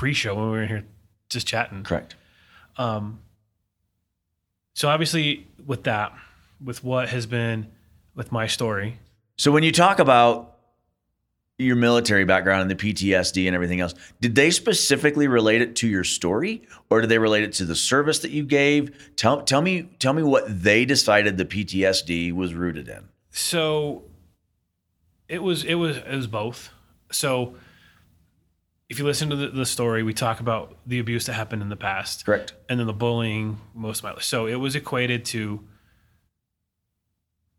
pre-show 0.00 0.34
when 0.34 0.44
we 0.46 0.50
were 0.52 0.62
in 0.62 0.68
here 0.68 0.84
just 1.28 1.46
chatting. 1.46 1.82
Correct. 1.82 2.14
Um. 2.78 3.20
So 4.72 4.88
obviously, 4.88 5.46
with 5.66 5.84
that, 5.84 6.14
with 6.64 6.82
what 6.82 7.10
has 7.10 7.26
been 7.26 7.66
with 8.14 8.32
my 8.32 8.46
story, 8.46 8.98
So 9.36 9.52
when 9.52 9.62
you 9.62 9.72
talk 9.72 9.98
about 9.98 10.56
your 11.58 11.76
military 11.76 12.24
background 12.24 12.62
and 12.62 12.70
the 12.70 12.74
PTSD 12.74 13.46
and 13.46 13.54
everything 13.54 13.80
else, 13.80 13.92
did 14.22 14.34
they 14.34 14.50
specifically 14.50 15.28
relate 15.28 15.60
it 15.60 15.76
to 15.76 15.86
your 15.86 16.04
story 16.04 16.62
or 16.88 17.02
did 17.02 17.10
they 17.10 17.18
relate 17.18 17.44
it 17.44 17.52
to 17.52 17.66
the 17.66 17.76
service 17.76 18.20
that 18.20 18.30
you 18.30 18.42
gave? 18.42 19.12
Tell 19.16 19.42
tell 19.42 19.60
me 19.60 19.82
tell 19.98 20.14
me 20.14 20.22
what 20.22 20.44
they 20.48 20.86
decided 20.86 21.36
the 21.36 21.44
PTSD 21.44 22.32
was 22.32 22.54
rooted 22.54 22.88
in. 22.88 23.10
so 23.28 24.04
it 25.28 25.42
was 25.42 25.62
it 25.64 25.74
was 25.74 25.98
it 25.98 26.16
was 26.16 26.26
both. 26.26 26.70
So 27.12 27.54
if 28.90 28.98
you 28.98 29.04
listen 29.04 29.30
to 29.30 29.36
the, 29.36 29.48
the 29.48 29.64
story, 29.64 30.02
we 30.02 30.12
talk 30.12 30.40
about 30.40 30.76
the 30.84 30.98
abuse 30.98 31.26
that 31.26 31.34
happened 31.34 31.62
in 31.62 31.68
the 31.68 31.76
past. 31.76 32.26
Correct. 32.26 32.52
and 32.68 32.78
then 32.78 32.88
the 32.88 32.92
bullying 32.92 33.58
most 33.72 33.98
of 33.98 34.04
my 34.04 34.12
life. 34.12 34.24
So 34.24 34.46
it 34.46 34.56
was 34.56 34.74
equated 34.74 35.24
to 35.26 35.64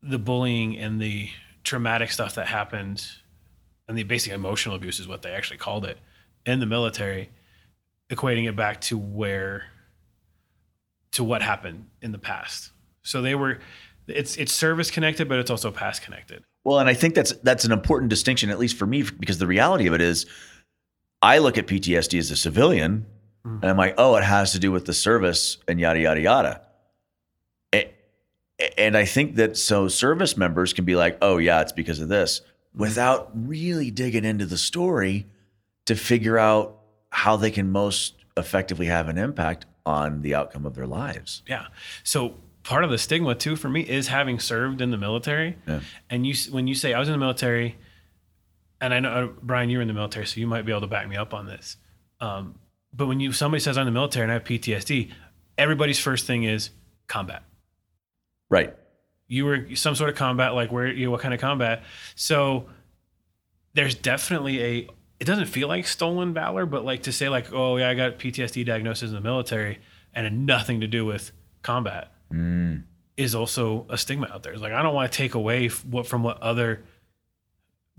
the 0.04 0.20
bullying 0.20 0.78
and 0.78 1.02
the 1.02 1.30
traumatic 1.64 2.12
stuff 2.12 2.36
that 2.36 2.48
happened 2.48 3.08
and 3.88 3.98
the 3.98 4.04
basic 4.04 4.34
emotional 4.34 4.76
abuse 4.76 5.00
is 5.00 5.08
what 5.08 5.22
they 5.22 5.32
actually 5.32 5.58
called 5.58 5.86
it 5.86 5.98
in 6.46 6.60
the 6.60 6.66
military, 6.66 7.30
equating 8.10 8.48
it 8.48 8.56
back 8.56 8.82
to 8.82 8.98
where 8.98 9.66
to 11.12 11.24
what 11.24 11.42
happened 11.42 11.88
in 12.02 12.12
the 12.12 12.18
past. 12.18 12.72
So 13.04 13.22
they 13.22 13.36
were 13.36 13.60
it's 14.08 14.36
it's 14.38 14.54
service 14.54 14.92
connected, 14.92 15.30
but 15.30 15.40
it's 15.40 15.52
also 15.52 15.72
past 15.72 16.02
connected. 16.02 16.44
Well, 16.64 16.80
and 16.80 16.90
I 16.90 16.94
think 16.94 17.16
that's 17.16 17.32
that's 17.44 17.64
an 17.66 17.72
important 17.72 18.10
distinction, 18.10 18.50
at 18.50 18.60
least 18.60 18.78
for 18.78 18.86
me, 18.86 19.04
because 19.04 19.38
the 19.38 19.48
reality 19.48 19.88
of 19.88 19.94
it 19.94 20.02
is, 20.02 20.26
I 21.22 21.38
look 21.38 21.58
at 21.58 21.68
PTSD 21.68 22.18
as 22.18 22.32
a 22.32 22.36
civilian, 22.36 23.06
and 23.44 23.66
I'm 23.66 23.78
like, 23.78 23.96
oh, 23.98 24.16
it 24.16 24.24
has 24.24 24.52
to 24.54 24.60
do 24.60 24.72
with 24.72 24.86
the 24.86 24.94
service 24.94 25.58
and 25.68 25.80
yada 25.80 26.00
yada 26.00 26.22
yada. 26.22 26.62
And 28.78 28.96
I 28.96 29.06
think 29.06 29.38
that 29.38 29.58
so 29.58 29.88
service 29.88 30.38
members 30.38 30.72
can 30.74 30.86
be 30.86 30.96
like, 30.96 31.18
oh 31.22 31.38
yeah, 31.38 31.62
it's 31.62 31.72
because 31.72 32.00
of 32.00 32.10
this, 32.10 32.42
without 32.76 33.32
really 33.34 33.90
digging 33.90 34.24
into 34.24 34.46
the 34.46 34.58
story 34.58 35.26
to 35.86 35.96
figure 35.96 36.38
out 36.38 36.78
how 37.10 37.36
they 37.38 37.50
can 37.50 37.72
most 37.72 38.16
effectively 38.38 38.86
have 38.86 39.10
an 39.10 39.18
impact 39.18 39.66
on 39.86 40.22
the 40.22 40.36
outcome 40.36 40.66
of 40.66 40.76
their 40.76 40.86
lives. 40.86 41.42
Yeah. 41.48 41.66
So 42.04 42.36
part 42.64 42.84
of 42.84 42.92
the 42.92 43.00
stigma 43.00 43.34
too 43.34 43.56
for 43.56 43.68
me 43.68 43.82
is 43.82 44.08
having 44.10 44.40
served 44.40 44.80
in 44.80 44.92
the 44.92 44.98
military. 44.98 45.58
Yeah. 45.68 45.80
And 46.10 46.28
you, 46.28 46.36
when 46.52 46.68
you 46.68 46.76
say 46.76 46.94
I 46.94 47.00
was 47.00 47.10
in 47.10 47.14
the 47.14 47.18
military, 47.18 47.78
and 48.82 48.94
I 48.94 49.00
know 49.00 49.10
uh, 49.10 49.28
Brian, 49.42 49.70
you're 49.70 49.82
in 49.82 49.88
the 49.88 49.94
military, 49.94 50.26
so 50.26 50.40
you 50.40 50.48
might 50.48 50.64
be 50.66 50.72
able 50.72 50.82
to 50.82 50.88
back 50.88 51.08
me 51.08 51.16
up 51.16 51.34
on 51.34 51.46
this. 51.46 51.78
Um, 52.20 52.56
but 52.94 53.08
when 53.08 53.20
you 53.20 53.32
somebody 53.32 53.62
says 53.62 53.78
I'm 53.78 53.88
in 53.88 53.94
the 53.94 53.98
military 53.98 54.24
and 54.24 54.32
I 54.32 54.34
have 54.34 54.44
PTSD, 54.44 55.12
everybody's 55.58 56.00
first 56.00 56.26
thing 56.28 56.44
is 56.44 56.72
combat. 57.08 57.44
Right. 58.50 58.76
You 59.28 59.46
were 59.46 59.76
some 59.76 59.96
sort 59.96 60.10
of 60.10 60.16
combat, 60.18 60.54
like 60.54 60.72
where 60.72 60.88
you 60.88 61.06
know, 61.06 61.12
what 61.12 61.22
kind 61.22 61.34
of 61.34 61.40
combat? 61.40 61.84
So 62.16 62.66
there's 63.74 63.96
definitely 63.96 64.62
a. 64.62 64.88
It 65.20 65.26
doesn't 65.26 65.46
feel 65.46 65.68
like 65.68 65.86
stolen 65.86 66.34
valor, 66.34 66.66
but 66.66 66.84
like 66.84 67.04
to 67.04 67.12
say 67.12 67.30
like, 67.30 67.54
oh 67.54 67.78
yeah, 67.78 67.90
I 67.90 67.94
got 67.94 68.18
PTSD 68.18 68.66
diagnosis 68.66 69.10
in 69.10 69.16
the 69.16 69.22
military 69.22 69.80
and 70.14 70.26
had 70.26 70.34
nothing 70.38 70.82
to 70.82 70.88
do 70.88 71.06
with 71.06 71.32
combat 71.62 72.12
Mm. 72.34 72.84
is 73.18 73.36
also 73.36 73.86
a 73.90 73.98
stigma 73.98 74.30
out 74.34 74.42
there. 74.44 74.54
It's 74.54 74.62
like 74.62 74.72
I 74.72 74.82
don't 74.82 74.96
want 74.96 75.12
to 75.12 75.18
take 75.18 75.36
away 75.36 75.68
what 75.68 76.08
from 76.08 76.24
what 76.24 76.42
other 76.42 76.84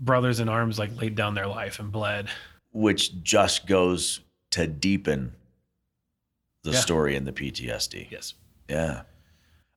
brothers 0.03 0.39
in 0.39 0.49
arms 0.49 0.77
like 0.79 0.99
laid 0.99 1.15
down 1.15 1.33
their 1.35 1.47
life 1.47 1.79
and 1.79 1.91
bled. 1.91 2.27
which 2.71 3.21
just 3.21 3.67
goes 3.67 4.19
to 4.49 4.65
deepen 4.65 5.33
the 6.63 6.71
Yeah. 6.71 6.79
story 6.79 7.15
in 7.15 7.25
the 7.25 7.31
PTSD. 7.31 8.07
Yes. 8.09 8.33
Yeah. 8.67 9.03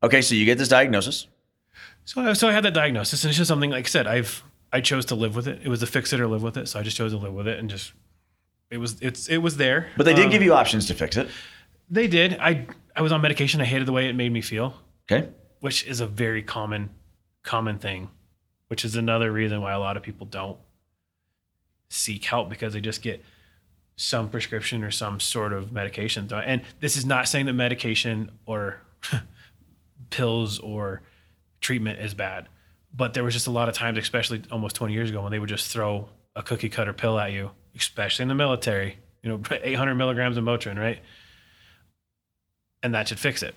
Okay, 0.03 0.23
so 0.23 0.35
you 0.35 0.45
get 0.47 0.57
this 0.57 0.69
diagnosis. 0.69 1.27
So 2.05 2.23
I, 2.23 2.33
so 2.33 2.49
I 2.49 2.53
had 2.53 2.65
that 2.65 2.73
diagnosis, 2.75 3.23
and 3.25 3.29
it's 3.31 3.37
just 3.39 3.49
something 3.49 3.71
like 3.71 3.85
I 3.87 3.89
said. 3.89 4.07
I've 4.07 4.43
I 4.73 4.81
chose 4.81 5.05
to 5.07 5.15
live 5.15 5.35
with 5.37 5.47
it. 5.49 5.61
It 5.63 5.69
was 5.69 5.83
a 5.83 5.87
fix 5.87 6.13
it 6.13 6.21
or 6.21 6.27
live 6.27 6.43
with 6.43 6.57
it. 6.57 6.69
So 6.69 6.79
I 6.79 6.83
just 6.83 6.97
chose 6.97 7.13
to 7.13 7.19
live 7.19 7.33
with 7.35 7.49
it, 7.49 7.59
and 7.59 7.69
just 7.69 7.93
it 8.71 8.79
was 8.79 9.01
it's 9.03 9.29
it 9.29 9.39
was 9.39 9.57
there. 9.57 9.89
But 9.97 10.05
they 10.05 10.15
did 10.15 10.27
Um, 10.27 10.31
give 10.31 10.43
you 10.43 10.55
options 10.55 10.87
to 10.87 10.95
fix 10.95 11.17
it. 11.17 11.29
They 11.91 12.07
did. 12.07 12.39
I 12.41 12.67
I 12.95 13.03
was 13.03 13.13
on 13.13 13.21
medication. 13.21 13.61
I 13.61 13.65
hated 13.65 13.87
the 13.87 13.93
way 13.93 14.09
it 14.09 14.15
made 14.15 14.33
me 14.33 14.41
feel, 14.41 14.81
Okay. 15.11 15.29
which 15.61 15.85
is 15.87 16.01
a 16.01 16.07
very 16.07 16.43
common 16.43 16.91
common 17.43 17.79
thing, 17.79 18.11
which 18.69 18.85
is 18.85 18.97
another 18.97 19.31
reason 19.33 19.61
why 19.61 19.73
a 19.73 19.79
lot 19.79 19.97
of 19.97 20.03
people 20.03 20.27
don't 20.27 20.59
seek 21.89 22.25
help 22.25 22.49
because 22.49 22.73
they 22.73 22.81
just 22.81 23.03
get 23.03 23.25
some 23.97 24.29
prescription 24.29 24.85
or 24.85 24.91
some 24.91 25.21
sort 25.21 25.53
of 25.53 25.73
medication. 25.73 26.31
And 26.33 26.63
this 26.81 26.97
is 26.97 27.07
not 27.07 27.29
saying 27.29 27.47
that 27.47 27.55
medication 27.55 28.31
or 28.45 28.81
pills 30.11 30.59
or 30.59 31.03
treatment 31.61 32.01
is 32.01 32.13
bad, 32.13 32.49
but 32.95 33.15
there 33.15 33.25
was 33.25 33.35
just 33.35 33.47
a 33.47 33.51
lot 33.51 33.69
of 33.69 33.75
times, 33.75 33.99
especially 33.99 34.43
almost 34.51 34.77
20 34.77 34.93
years 34.93 35.11
ago, 35.11 35.23
when 35.23 35.33
they 35.33 35.39
would 35.39 35.49
just 35.49 35.71
throw 35.71 36.09
a 36.35 36.43
cookie 36.43 36.69
cutter 36.69 36.93
pill 36.93 37.19
at 37.19 37.33
you, 37.33 37.51
especially 37.75 38.25
in 38.25 38.29
the 38.29 38.35
military. 38.35 38.99
You 39.23 39.31
know, 39.31 39.41
800 39.63 39.95
milligrams 39.95 40.37
of 40.37 40.45
Motrin, 40.45 40.79
right? 40.79 40.99
And 42.83 42.95
that 42.95 43.09
should 43.09 43.19
fix 43.19 43.43
it. 43.43 43.55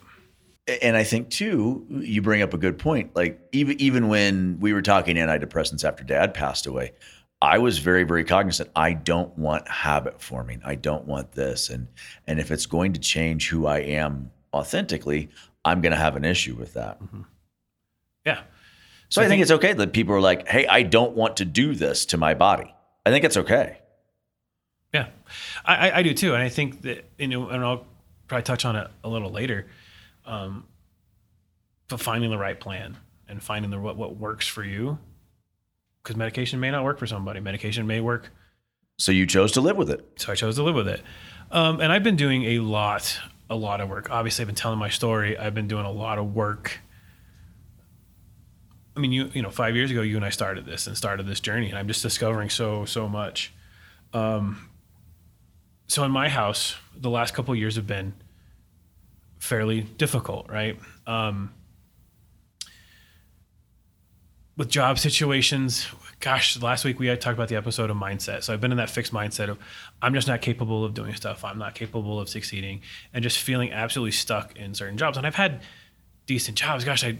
And 0.82 0.96
I 0.96 1.04
think 1.04 1.30
too, 1.30 1.86
you 1.90 2.22
bring 2.22 2.42
up 2.42 2.54
a 2.54 2.58
good 2.58 2.78
point. 2.78 3.16
Like 3.16 3.40
even 3.52 3.80
even 3.82 4.08
when 4.08 4.60
we 4.60 4.74
were 4.74 4.82
talking 4.82 5.16
antidepressants 5.16 5.84
after 5.84 6.04
dad 6.04 6.34
passed 6.34 6.68
away, 6.68 6.94
I 7.42 7.58
was 7.58 7.80
very, 7.80 8.04
very 8.04 8.24
cognizant. 8.24 8.70
I 8.76 8.94
don't 8.94 9.36
want 9.38 9.68
habit 9.68 10.22
forming. 10.22 10.62
I 10.64 10.76
don't 10.76 11.06
want 11.06 11.32
this. 11.32 11.70
And 11.70 11.88
and 12.28 12.40
if 12.40 12.52
it's 12.52 12.66
going 12.66 12.94
to 12.94 13.00
change 13.00 13.50
who 13.50 13.66
I 13.66 13.80
am 13.80 14.32
authentically, 14.54 15.30
I'm 15.66 15.82
gonna 15.82 15.96
have 15.96 16.16
an 16.16 16.26
issue 16.26 16.56
with 16.56 16.74
that. 16.74 17.02
Mm-hmm. 17.02 17.22
Yeah. 18.26 18.42
So 19.10 19.24
I 19.24 19.28
think 19.28 19.42
it's 19.42 19.50
okay 19.50 19.74
that 19.74 19.92
people 19.92 20.14
are 20.14 20.22
like, 20.22 20.48
hey, 20.48 20.68
I 20.68 20.84
don't 20.84 21.16
want 21.16 21.38
to 21.38 21.46
do 21.46 21.74
this 21.74 22.06
to 22.08 22.18
my 22.18 22.36
body. 22.36 22.72
I 23.08 23.10
think 23.10 23.26
it's 23.26 23.38
okay. 23.38 23.80
Yeah, 24.94 25.08
I, 25.66 25.92
I 25.92 26.04
do 26.04 26.14
too, 26.14 26.34
and 26.34 26.44
I 26.44 26.50
think 26.50 26.82
that 26.82 27.06
you 27.18 27.28
know, 27.28 27.48
and 27.50 27.64
I'll 27.64 27.86
probably 28.28 28.44
touch 28.44 28.66
on 28.66 28.76
it 28.76 28.88
a 29.04 29.10
little 29.10 29.32
later. 29.32 29.68
Um, 30.30 30.66
but 31.90 32.00
finding 32.00 32.30
the 32.30 32.38
right 32.38 32.60
plan 32.60 32.98
and 33.28 33.42
finding 33.42 33.72
the 33.72 33.80
what 33.80 33.98
what 33.98 34.16
works 34.18 34.48
for 34.48 34.64
you, 34.64 35.00
because 36.04 36.16
medication 36.16 36.60
may 36.60 36.70
not 36.72 36.84
work 36.84 37.00
for 37.00 37.08
somebody. 37.08 37.40
Medication 37.40 37.88
may 37.88 38.00
work, 38.00 38.30
So 38.98 39.12
you 39.12 39.26
chose 39.26 39.52
to 39.54 39.62
live 39.62 39.76
with 39.76 39.90
it. 39.90 40.06
so 40.18 40.32
I 40.32 40.36
chose 40.36 40.56
to 40.58 40.64
live 40.64 40.76
with 40.76 40.88
it. 40.88 41.02
Um, 41.52 41.82
and 41.82 41.92
I've 41.92 42.04
been 42.04 42.16
doing 42.16 42.44
a 42.44 42.60
lot, 42.60 43.20
a 43.50 43.56
lot 43.56 43.82
of 43.82 43.90
work. 43.90 44.12
Obviously, 44.12 44.44
I've 44.44 44.48
been 44.48 44.56
telling 44.56 44.78
my 44.78 44.90
story. 44.90 45.36
I've 45.36 45.56
been 45.56 45.68
doing 45.68 45.86
a 45.86 45.92
lot 45.92 46.20
of 46.20 46.36
work. 46.36 46.80
I 48.96 49.00
mean, 49.00 49.12
you 49.12 49.32
you 49.34 49.42
know, 49.42 49.50
five 49.50 49.76
years 49.76 49.90
ago, 49.92 50.02
you 50.02 50.16
and 50.16 50.26
I 50.26 50.30
started 50.30 50.66
this 50.66 50.86
and 50.86 50.96
started 50.96 51.26
this 51.26 51.40
journey, 51.40 51.70
and 51.70 51.78
I'm 51.78 51.88
just 51.88 52.04
discovering 52.04 52.50
so 52.50 52.86
so 52.86 53.08
much. 53.10 53.52
Um, 54.14 54.70
so 55.88 56.04
in 56.04 56.12
my 56.12 56.30
house, 56.30 56.76
the 56.96 57.10
last 57.10 57.34
couple 57.34 57.52
of 57.54 57.60
years 57.60 57.76
have 57.78 57.88
been 57.88 58.14
fairly 59.40 59.82
difficult, 59.82 60.50
right? 60.50 60.78
Um, 61.08 61.54
with 64.58 64.70
job 64.70 65.00
situations, 65.00 65.88
gosh, 66.20 66.62
last 66.62 66.84
week 66.84 67.00
we 67.00 67.08
had 67.08 67.22
talked 67.22 67.36
about 67.36 67.48
the 67.48 67.56
episode 67.56 67.90
of 67.90 67.98
mindset. 67.98 68.44
So 68.44 68.54
I've 68.54 68.62
been 68.62 68.72
in 68.72 68.78
that 68.78 68.90
fixed 68.90 69.14
mindset 69.14 69.50
of 69.50 69.58
I'm 70.02 70.14
just 70.14 70.28
not 70.28 70.42
capable 70.42 70.84
of 70.84 70.94
doing 70.94 71.16
stuff. 71.16 71.44
I'm 71.46 71.58
not 71.58 71.76
capable 71.76 72.20
of 72.20 72.28
succeeding 72.28 72.82
and 73.14 73.24
just 73.24 73.40
feeling 73.40 73.72
absolutely 73.72 74.12
stuck 74.12 74.58
in 74.58 74.74
certain 74.74 74.98
jobs. 74.98 75.18
And 75.18 75.26
I've 75.26 75.36
had 75.36 75.62
decent 76.26 76.58
jobs. 76.58 76.84
Gosh, 76.84 77.04
I 77.04 77.18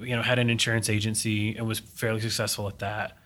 you 0.00 0.16
know 0.16 0.22
had 0.22 0.38
an 0.38 0.48
insurance 0.50 0.88
agency 0.88 1.54
and 1.54 1.68
was 1.68 1.78
fairly 1.78 2.20
successful 2.20 2.66
at 2.66 2.78
that. 2.78 3.16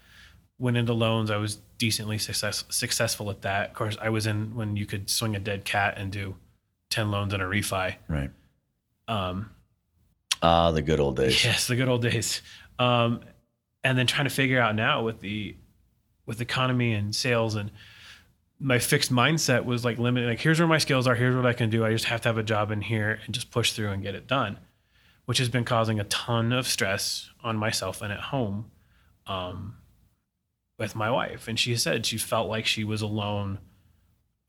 Went 0.59 0.77
into 0.77 0.93
loans. 0.93 1.31
I 1.31 1.37
was 1.37 1.59
decently 1.79 2.19
success, 2.19 2.65
successful 2.69 3.31
at 3.31 3.43
that. 3.43 3.71
Of 3.71 3.75
course, 3.75 3.97
I 4.01 4.09
was 4.09 4.27
in 4.27 4.55
when 4.55 4.77
you 4.77 4.87
could 4.87 5.09
swing 5.09 5.37
a 5.37 5.41
dead 5.41 5.65
cat 5.65 5.95
and 5.97 6.11
do 6.11 6.35
ten 6.95 7.11
loans 7.11 7.35
and 7.35 7.43
a 7.43 7.47
refi. 7.47 7.97
Right. 8.09 8.31
Um, 9.09 9.51
Ah, 10.43 10.71
the 10.71 10.83
good 10.83 11.01
old 11.01 11.17
days. 11.17 11.43
Yes, 11.45 11.67
the 11.67 11.77
good 11.77 11.89
old 11.89 12.03
days. 12.03 12.43
Um, 12.79 13.21
and 13.83 13.97
then 13.97 14.07
trying 14.07 14.25
to 14.25 14.35
figure 14.35 14.61
out 14.61 14.75
now 14.75 15.03
with 15.03 15.21
the 15.21 15.57
with 16.27 16.41
economy 16.41 16.93
and 16.93 17.15
sales 17.15 17.55
and 17.55 17.71
my 18.59 18.79
fixed 18.79 19.13
mindset 19.13 19.65
was 19.65 19.85
like 19.85 19.99
limited 19.99 20.27
like 20.29 20.41
here's 20.41 20.59
where 20.59 20.67
my 20.69 20.79
skills 20.79 21.07
are 21.07 21.15
here's 21.15 21.37
what 21.37 21.45
i 21.45 21.53
can 21.53 21.69
do 21.69 21.85
i 21.85 21.91
just 21.91 22.07
have 22.07 22.23
to 22.23 22.29
have 22.29 22.39
a 22.39 22.43
job 22.43 22.71
in 22.71 22.81
here 22.81 23.21
and 23.27 23.35
just 23.35 23.51
push 23.51 23.73
through 23.73 23.91
and 23.91 24.03
get 24.03 24.15
it 24.15 24.27
done 24.27 24.57
which 25.27 25.37
has 25.37 25.51
been 25.51 25.65
causing 25.67 26.01
a 26.01 26.05
ton 26.05 26.51
of 26.51 26.67
stress 26.67 27.31
on 27.43 27.57
myself 27.59 28.01
and 28.01 28.11
at 28.11 28.21
home 28.21 28.71
um, 29.27 29.77
with 30.79 30.95
my 30.97 31.11
wife 31.11 31.47
and 31.47 31.59
she 31.59 31.77
said 31.77 32.07
she 32.07 32.17
felt 32.17 32.49
like 32.49 32.65
she 32.65 32.85
was 32.85 33.03
alone 33.03 33.59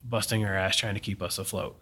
busting 0.02 0.40
her 0.40 0.56
ass 0.56 0.76
trying 0.76 0.94
to 0.94 1.00
keep 1.00 1.20
us 1.20 1.38
afloat 1.38 1.78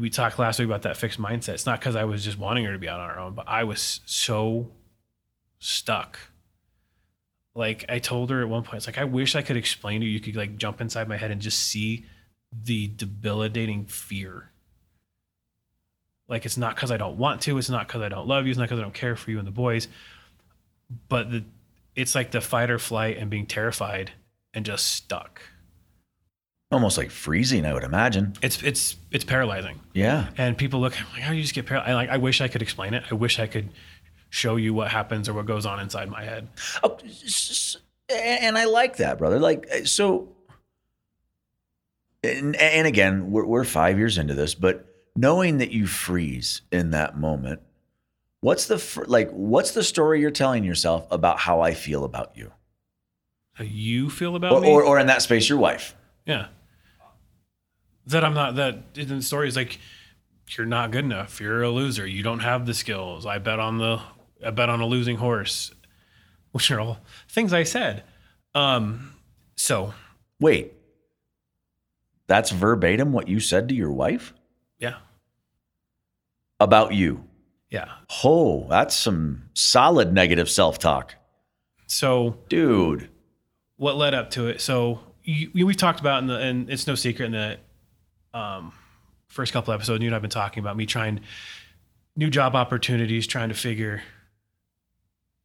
we 0.00 0.10
talked 0.10 0.38
last 0.38 0.58
week 0.58 0.66
about 0.66 0.82
that 0.82 0.96
fixed 0.96 1.20
mindset 1.20 1.50
it's 1.50 1.66
not 1.66 1.78
because 1.78 1.94
i 1.94 2.04
was 2.04 2.24
just 2.24 2.38
wanting 2.38 2.64
her 2.64 2.72
to 2.72 2.78
be 2.78 2.88
on 2.88 3.08
her 3.08 3.18
own 3.18 3.34
but 3.34 3.46
i 3.46 3.62
was 3.62 4.00
so 4.06 4.68
stuck 5.58 6.18
like 7.54 7.84
I 7.88 7.98
told 7.98 8.30
her 8.30 8.42
at 8.42 8.48
one 8.48 8.62
point, 8.62 8.76
it's 8.76 8.86
like 8.86 8.98
I 8.98 9.04
wish 9.04 9.34
I 9.34 9.42
could 9.42 9.56
explain 9.56 10.00
to 10.00 10.06
you. 10.06 10.12
You 10.12 10.20
could 10.20 10.36
like 10.36 10.56
jump 10.56 10.80
inside 10.80 11.08
my 11.08 11.16
head 11.16 11.30
and 11.30 11.42
just 11.42 11.58
see 11.58 12.06
the 12.52 12.88
debilitating 12.88 13.86
fear. 13.86 14.50
Like 16.28 16.46
it's 16.46 16.56
not 16.56 16.76
because 16.76 16.92
I 16.92 16.96
don't 16.96 17.18
want 17.18 17.42
to. 17.42 17.58
It's 17.58 17.70
not 17.70 17.88
because 17.88 18.02
I 18.02 18.08
don't 18.08 18.28
love 18.28 18.46
you. 18.46 18.50
It's 18.50 18.58
not 18.58 18.64
because 18.64 18.78
I 18.78 18.82
don't 18.82 18.94
care 18.94 19.16
for 19.16 19.30
you 19.30 19.38
and 19.38 19.46
the 19.46 19.52
boys. 19.52 19.88
But 21.08 21.30
the, 21.30 21.44
it's 21.96 22.14
like 22.14 22.30
the 22.30 22.40
fight 22.40 22.70
or 22.70 22.78
flight 22.78 23.16
and 23.18 23.28
being 23.30 23.46
terrified 23.46 24.12
and 24.54 24.64
just 24.64 24.86
stuck. 24.86 25.42
Almost 26.70 26.98
like 26.98 27.10
freezing, 27.10 27.66
I 27.66 27.72
would 27.72 27.82
imagine. 27.82 28.34
It's 28.42 28.62
it's 28.62 28.96
it's 29.10 29.24
paralyzing. 29.24 29.80
Yeah. 29.92 30.28
And 30.36 30.56
people 30.56 30.80
look 30.80 30.92
like, 30.92 31.22
how 31.22 31.30
do 31.30 31.36
you 31.36 31.42
just 31.42 31.54
get 31.54 31.66
paralyzed? 31.66 31.90
I, 31.90 31.94
like 31.94 32.10
I 32.10 32.18
wish 32.18 32.40
I 32.40 32.48
could 32.48 32.62
explain 32.62 32.94
it. 32.94 33.04
I 33.10 33.14
wish 33.14 33.40
I 33.40 33.46
could 33.48 33.70
show 34.30 34.54
you 34.56 34.72
what 34.72 34.90
happens 34.90 35.28
or 35.28 35.34
what 35.34 35.46
goes 35.46 35.66
on 35.66 35.80
inside 35.80 36.08
my 36.08 36.22
head. 36.22 36.48
Oh, 36.84 36.96
and 38.08 38.56
I 38.56 38.64
like 38.64 38.96
that, 38.96 39.18
brother. 39.18 39.38
Like, 39.38 39.68
uh, 39.72 39.84
so, 39.84 40.28
and, 42.22 42.56
and 42.56 42.86
again, 42.86 43.30
we're, 43.30 43.44
we're 43.44 43.64
five 43.64 43.98
years 43.98 44.18
into 44.18 44.34
this, 44.34 44.54
but 44.54 44.86
knowing 45.16 45.58
that 45.58 45.72
you 45.72 45.86
freeze 45.86 46.62
in 46.70 46.92
that 46.92 47.18
moment, 47.18 47.60
what's 48.40 48.66
the, 48.66 49.04
like, 49.06 49.30
what's 49.30 49.72
the 49.72 49.82
story 49.82 50.20
you're 50.20 50.30
telling 50.30 50.64
yourself 50.64 51.06
about 51.10 51.40
how 51.40 51.60
I 51.60 51.74
feel 51.74 52.04
about 52.04 52.36
you? 52.36 52.52
How 53.54 53.64
you 53.64 54.10
feel 54.10 54.36
about 54.36 54.52
or, 54.52 54.60
me? 54.60 54.68
Or, 54.70 54.84
or 54.84 54.98
in 54.98 55.08
that 55.08 55.22
space, 55.22 55.48
your 55.48 55.58
wife. 55.58 55.96
Yeah. 56.24 56.46
That 58.06 58.24
I'm 58.24 58.34
not, 58.34 58.56
that 58.56 58.78
in 58.96 59.08
the 59.08 59.22
story 59.22 59.48
is 59.48 59.56
like, 59.56 59.78
you're 60.56 60.66
not 60.66 60.90
good 60.90 61.04
enough. 61.04 61.40
You're 61.40 61.62
a 61.62 61.70
loser. 61.70 62.06
You 62.06 62.22
don't 62.22 62.40
have 62.40 62.66
the 62.66 62.74
skills. 62.74 63.26
I 63.26 63.38
bet 63.38 63.60
on 63.60 63.78
the 63.78 64.00
I 64.44 64.50
bet 64.50 64.68
on 64.68 64.80
a 64.80 64.86
losing 64.86 65.16
horse, 65.16 65.72
which 66.52 66.70
are 66.70 66.80
all 66.80 66.98
things 67.28 67.52
I 67.52 67.62
said. 67.62 68.04
Um, 68.54 69.14
so 69.56 69.94
wait, 70.40 70.72
that's 72.26 72.50
verbatim 72.50 73.12
what 73.12 73.28
you 73.28 73.40
said 73.40 73.68
to 73.68 73.74
your 73.74 73.92
wife? 73.92 74.32
Yeah. 74.78 74.96
About 76.58 76.94
you? 76.94 77.24
Yeah. 77.70 77.88
Oh, 78.24 78.66
that's 78.68 78.96
some 78.96 79.50
solid 79.54 80.12
negative 80.12 80.50
self 80.50 80.78
talk. 80.78 81.14
So, 81.86 82.38
dude, 82.48 83.08
what 83.76 83.96
led 83.96 84.14
up 84.14 84.30
to 84.30 84.46
it? 84.48 84.60
So, 84.60 85.00
you, 85.22 85.66
we 85.66 85.74
talked 85.74 86.00
about 86.00 86.22
in 86.22 86.28
the, 86.28 86.38
and 86.38 86.70
it's 86.70 86.86
no 86.86 86.94
secret 86.94 87.26
in 87.26 87.32
the 87.32 87.58
um, 88.34 88.72
first 89.28 89.52
couple 89.52 89.72
episodes, 89.74 90.02
you 90.02 90.08
and 90.08 90.14
I've 90.14 90.22
been 90.22 90.30
talking 90.30 90.60
about 90.60 90.76
me 90.76 90.86
trying 90.86 91.20
new 92.16 92.30
job 92.30 92.54
opportunities, 92.54 93.26
trying 93.26 93.48
to 93.48 93.54
figure 93.54 94.02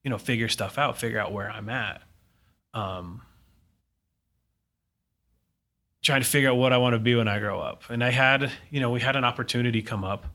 you 0.05 0.11
know, 0.11 0.19
figure 0.19 0.47
stuff 0.47 0.77
out, 0.77 0.99
figure 0.99 1.19
out 1.19 1.33
where 1.33 1.49
I'm 1.49 1.67
at. 1.67 2.03
Um, 2.75 3.23
trying 6.03 6.21
to 6.21 6.27
figure 6.27 6.51
out 6.51 6.57
what 6.57 6.71
I 6.71 6.77
want 6.77 6.93
to 6.93 6.99
be 6.99 7.15
when 7.15 7.27
I 7.27 7.39
grow 7.39 7.59
up. 7.59 7.81
And 7.89 8.03
I 8.03 8.11
had, 8.11 8.51
you 8.69 8.79
know, 8.79 8.91
we 8.91 9.01
had 9.01 9.15
an 9.15 9.23
opportunity 9.23 9.81
come 9.81 10.03
up 10.03 10.27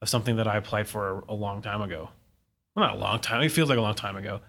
of 0.00 0.08
something 0.08 0.36
that 0.36 0.46
I 0.46 0.56
applied 0.56 0.86
for 0.86 1.24
a 1.28 1.34
long 1.34 1.60
time 1.60 1.82
ago. 1.82 2.08
Well, 2.76 2.86
not 2.86 2.94
a 2.94 2.98
long 2.98 3.18
time. 3.18 3.42
It 3.42 3.48
feels 3.48 3.68
like 3.68 3.78
a 3.78 3.82
long 3.82 3.96
time 3.96 4.16
ago. 4.16 4.40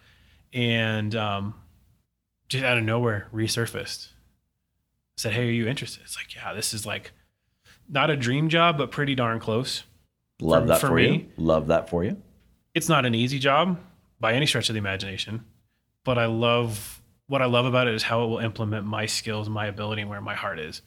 And 0.54 1.15
um, 1.15 1.56
just 2.47 2.63
out 2.63 2.78
of 2.78 2.84
nowhere, 2.84 3.28
resurfaced. 3.34 4.10
Said, 5.17 5.34
"Hey, 5.34 5.47
are 5.47 5.51
you 5.51 5.67
interested?" 5.67 6.04
It's 6.04 6.15
like, 6.17 6.36
yeah, 6.36 6.54
this 6.54 6.73
is 6.73 6.86
like 6.86 7.12
not 7.89 8.10
a 8.10 8.17
dream 8.17 8.49
job, 8.49 8.78
but 8.78 8.91
pretty 8.91 9.15
darn 9.15 9.39
close. 9.39 9.84
Love 10.41 10.63
for, 10.63 10.67
that 10.67 10.82
for, 10.82 10.88
for 10.88 10.95
me. 10.95 11.12
you. 11.12 11.28
Love 11.38 11.67
that 11.67 11.89
for 11.89 12.04
you. 12.04 12.21
It's 12.73 12.89
not 12.89 13.06
an 13.06 13.15
easy 13.15 13.39
job 13.39 13.80
by 14.19 14.34
any 14.34 14.45
stretch 14.45 14.69
of 14.69 14.73
the 14.73 14.80
imagination. 14.80 15.45
But 16.04 16.17
I 16.17 16.25
love 16.25 17.01
what 17.28 17.41
I 17.41 17.45
love 17.45 17.65
about 17.65 17.88
it 17.88 17.95
is 17.95 18.04
how 18.04 18.23
it 18.25 18.28
will 18.28 18.39
implement 18.39 18.86
my 18.86 19.06
skills, 19.06 19.49
my 19.49 19.65
ability, 19.67 20.01
and 20.01 20.10
where 20.10 20.21
my 20.21 20.36
heart 20.36 20.60
is. 20.60 20.82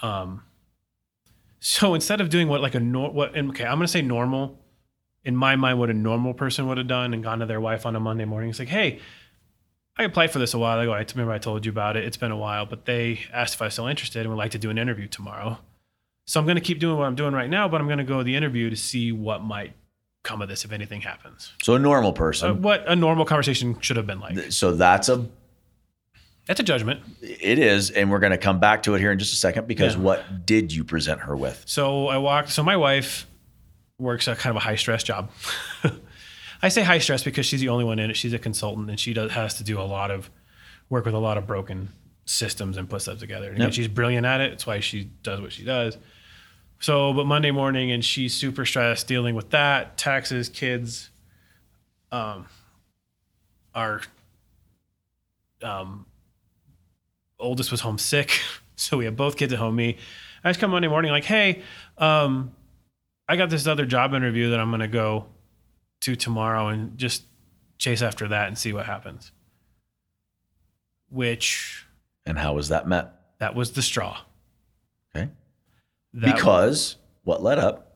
Um. 0.00 0.42
So 1.60 1.94
instead 1.94 2.20
of 2.20 2.28
doing 2.28 2.48
what 2.48 2.60
like 2.60 2.74
a 2.74 2.80
nor- 2.80 3.10
what 3.10 3.36
okay, 3.36 3.64
I'm 3.64 3.78
gonna 3.78 3.88
say 3.88 4.02
normal. 4.02 4.60
In 5.24 5.34
my 5.34 5.56
mind, 5.56 5.78
what 5.78 5.88
a 5.88 5.94
normal 5.94 6.34
person 6.34 6.68
would 6.68 6.76
have 6.76 6.86
done 6.86 7.14
and 7.14 7.22
gone 7.22 7.38
to 7.38 7.46
their 7.46 7.60
wife 7.60 7.86
on 7.86 7.96
a 7.96 8.00
Monday 8.00 8.26
morning. 8.26 8.50
It's 8.50 8.58
like, 8.58 8.68
hey, 8.68 9.00
I 9.96 10.02
applied 10.02 10.32
for 10.32 10.38
this 10.40 10.54
a 10.54 10.58
while 10.58 10.80
ago. 10.80 10.92
I 10.92 11.06
remember 11.14 11.32
I 11.32 11.38
told 11.38 11.64
you 11.64 11.70
about 11.70 11.96
it. 11.96 12.04
It's 12.04 12.16
been 12.16 12.32
a 12.32 12.36
while, 12.36 12.66
but 12.66 12.84
they 12.84 13.20
asked 13.32 13.54
if 13.54 13.62
I 13.62 13.66
was 13.66 13.74
still 13.74 13.86
interested 13.86 14.20
and 14.20 14.30
would 14.30 14.38
like 14.38 14.50
to 14.52 14.58
do 14.58 14.70
an 14.70 14.78
interview 14.78 15.06
tomorrow. 15.06 15.58
So 16.26 16.40
I'm 16.40 16.46
going 16.46 16.56
to 16.56 16.62
keep 16.62 16.80
doing 16.80 16.98
what 16.98 17.06
I'm 17.06 17.14
doing 17.14 17.34
right 17.34 17.50
now, 17.50 17.68
but 17.68 17.80
I'm 17.80 17.86
going 17.86 17.98
to 17.98 18.04
go 18.04 18.18
to 18.18 18.24
the 18.24 18.34
interview 18.34 18.70
to 18.70 18.76
see 18.76 19.12
what 19.12 19.42
might 19.42 19.74
come 20.24 20.42
of 20.42 20.48
this 20.48 20.64
if 20.64 20.72
anything 20.72 21.02
happens. 21.02 21.52
So 21.62 21.74
a 21.74 21.78
normal 21.78 22.12
person. 22.12 22.50
Uh, 22.50 22.54
what 22.54 22.88
a 22.88 22.96
normal 22.96 23.24
conversation 23.24 23.78
should 23.80 23.96
have 23.96 24.06
been 24.06 24.20
like. 24.20 24.50
So 24.50 24.74
that's 24.74 25.08
a 25.08 25.26
that's 26.46 26.60
a 26.60 26.62
judgment. 26.62 27.00
It 27.22 27.58
is, 27.58 27.90
and 27.90 28.10
we're 28.10 28.18
going 28.18 28.32
to 28.32 28.38
come 28.38 28.58
back 28.58 28.82
to 28.84 28.94
it 28.94 29.00
here 29.00 29.12
in 29.12 29.18
just 29.18 29.32
a 29.32 29.36
second 29.36 29.68
because 29.68 29.94
yeah. 29.94 30.02
what 30.02 30.44
did 30.44 30.72
you 30.72 30.82
present 30.82 31.20
her 31.20 31.36
with? 31.36 31.62
So 31.66 32.08
I 32.08 32.18
walked. 32.18 32.50
So 32.50 32.62
my 32.62 32.76
wife 32.76 33.26
works 33.98 34.26
a 34.26 34.34
kind 34.34 34.50
of 34.50 34.56
a 34.56 34.60
high 34.60 34.76
stress 34.76 35.02
job. 35.02 35.30
I 36.64 36.68
say 36.68 36.82
high 36.82 36.96
stress 36.96 37.22
because 37.22 37.44
she's 37.44 37.60
the 37.60 37.68
only 37.68 37.84
one 37.84 37.98
in 37.98 38.08
it. 38.08 38.16
She's 38.16 38.32
a 38.32 38.38
consultant, 38.38 38.88
and 38.88 38.98
she 38.98 39.12
does 39.12 39.32
has 39.32 39.58
to 39.58 39.64
do 39.64 39.78
a 39.78 39.82
lot 39.82 40.10
of 40.10 40.30
work 40.88 41.04
with 41.04 41.12
a 41.12 41.18
lot 41.18 41.36
of 41.36 41.46
broken 41.46 41.90
systems 42.24 42.78
and 42.78 42.88
puts 42.88 43.04
that 43.04 43.18
together. 43.18 43.50
And 43.50 43.58
yep. 43.58 43.74
she's 43.74 43.86
brilliant 43.86 44.24
at 44.24 44.40
it. 44.40 44.54
It's 44.54 44.66
why 44.66 44.80
she 44.80 45.10
does 45.22 45.42
what 45.42 45.52
she 45.52 45.62
does. 45.62 45.98
So, 46.80 47.12
but 47.12 47.26
Monday 47.26 47.50
morning, 47.50 47.92
and 47.92 48.02
she's 48.02 48.32
super 48.32 48.64
stressed 48.64 49.06
dealing 49.06 49.34
with 49.34 49.50
that, 49.50 49.98
taxes, 49.98 50.48
kids. 50.48 51.10
Um, 52.10 52.46
our 53.74 54.00
um, 55.62 56.06
oldest 57.38 57.72
was 57.72 57.82
homesick, 57.82 58.40
so 58.76 58.96
we 58.96 59.04
have 59.04 59.16
both 59.16 59.36
kids 59.36 59.52
at 59.52 59.58
home. 59.58 59.76
Me, 59.76 59.98
I 60.42 60.48
just 60.48 60.60
come 60.60 60.70
Monday 60.70 60.88
morning 60.88 61.10
like, 61.10 61.24
hey, 61.24 61.60
um, 61.98 62.54
I 63.28 63.36
got 63.36 63.50
this 63.50 63.66
other 63.66 63.84
job 63.84 64.14
interview 64.14 64.48
that 64.48 64.60
I'm 64.60 64.70
going 64.70 64.80
to 64.80 64.88
go 64.88 65.26
to 66.04 66.16
tomorrow, 66.16 66.68
and 66.68 66.96
just 66.98 67.24
chase 67.78 68.02
after 68.02 68.28
that 68.28 68.48
and 68.48 68.58
see 68.58 68.72
what 68.72 68.86
happens. 68.86 69.32
Which. 71.10 71.84
And 72.26 72.38
how 72.38 72.54
was 72.54 72.68
that 72.68 72.88
met? 72.88 73.12
That 73.38 73.54
was 73.54 73.72
the 73.72 73.82
straw. 73.82 74.20
Okay. 75.14 75.28
That 76.14 76.34
because 76.34 76.96
what 77.24 77.42
led 77.42 77.58
up? 77.58 77.90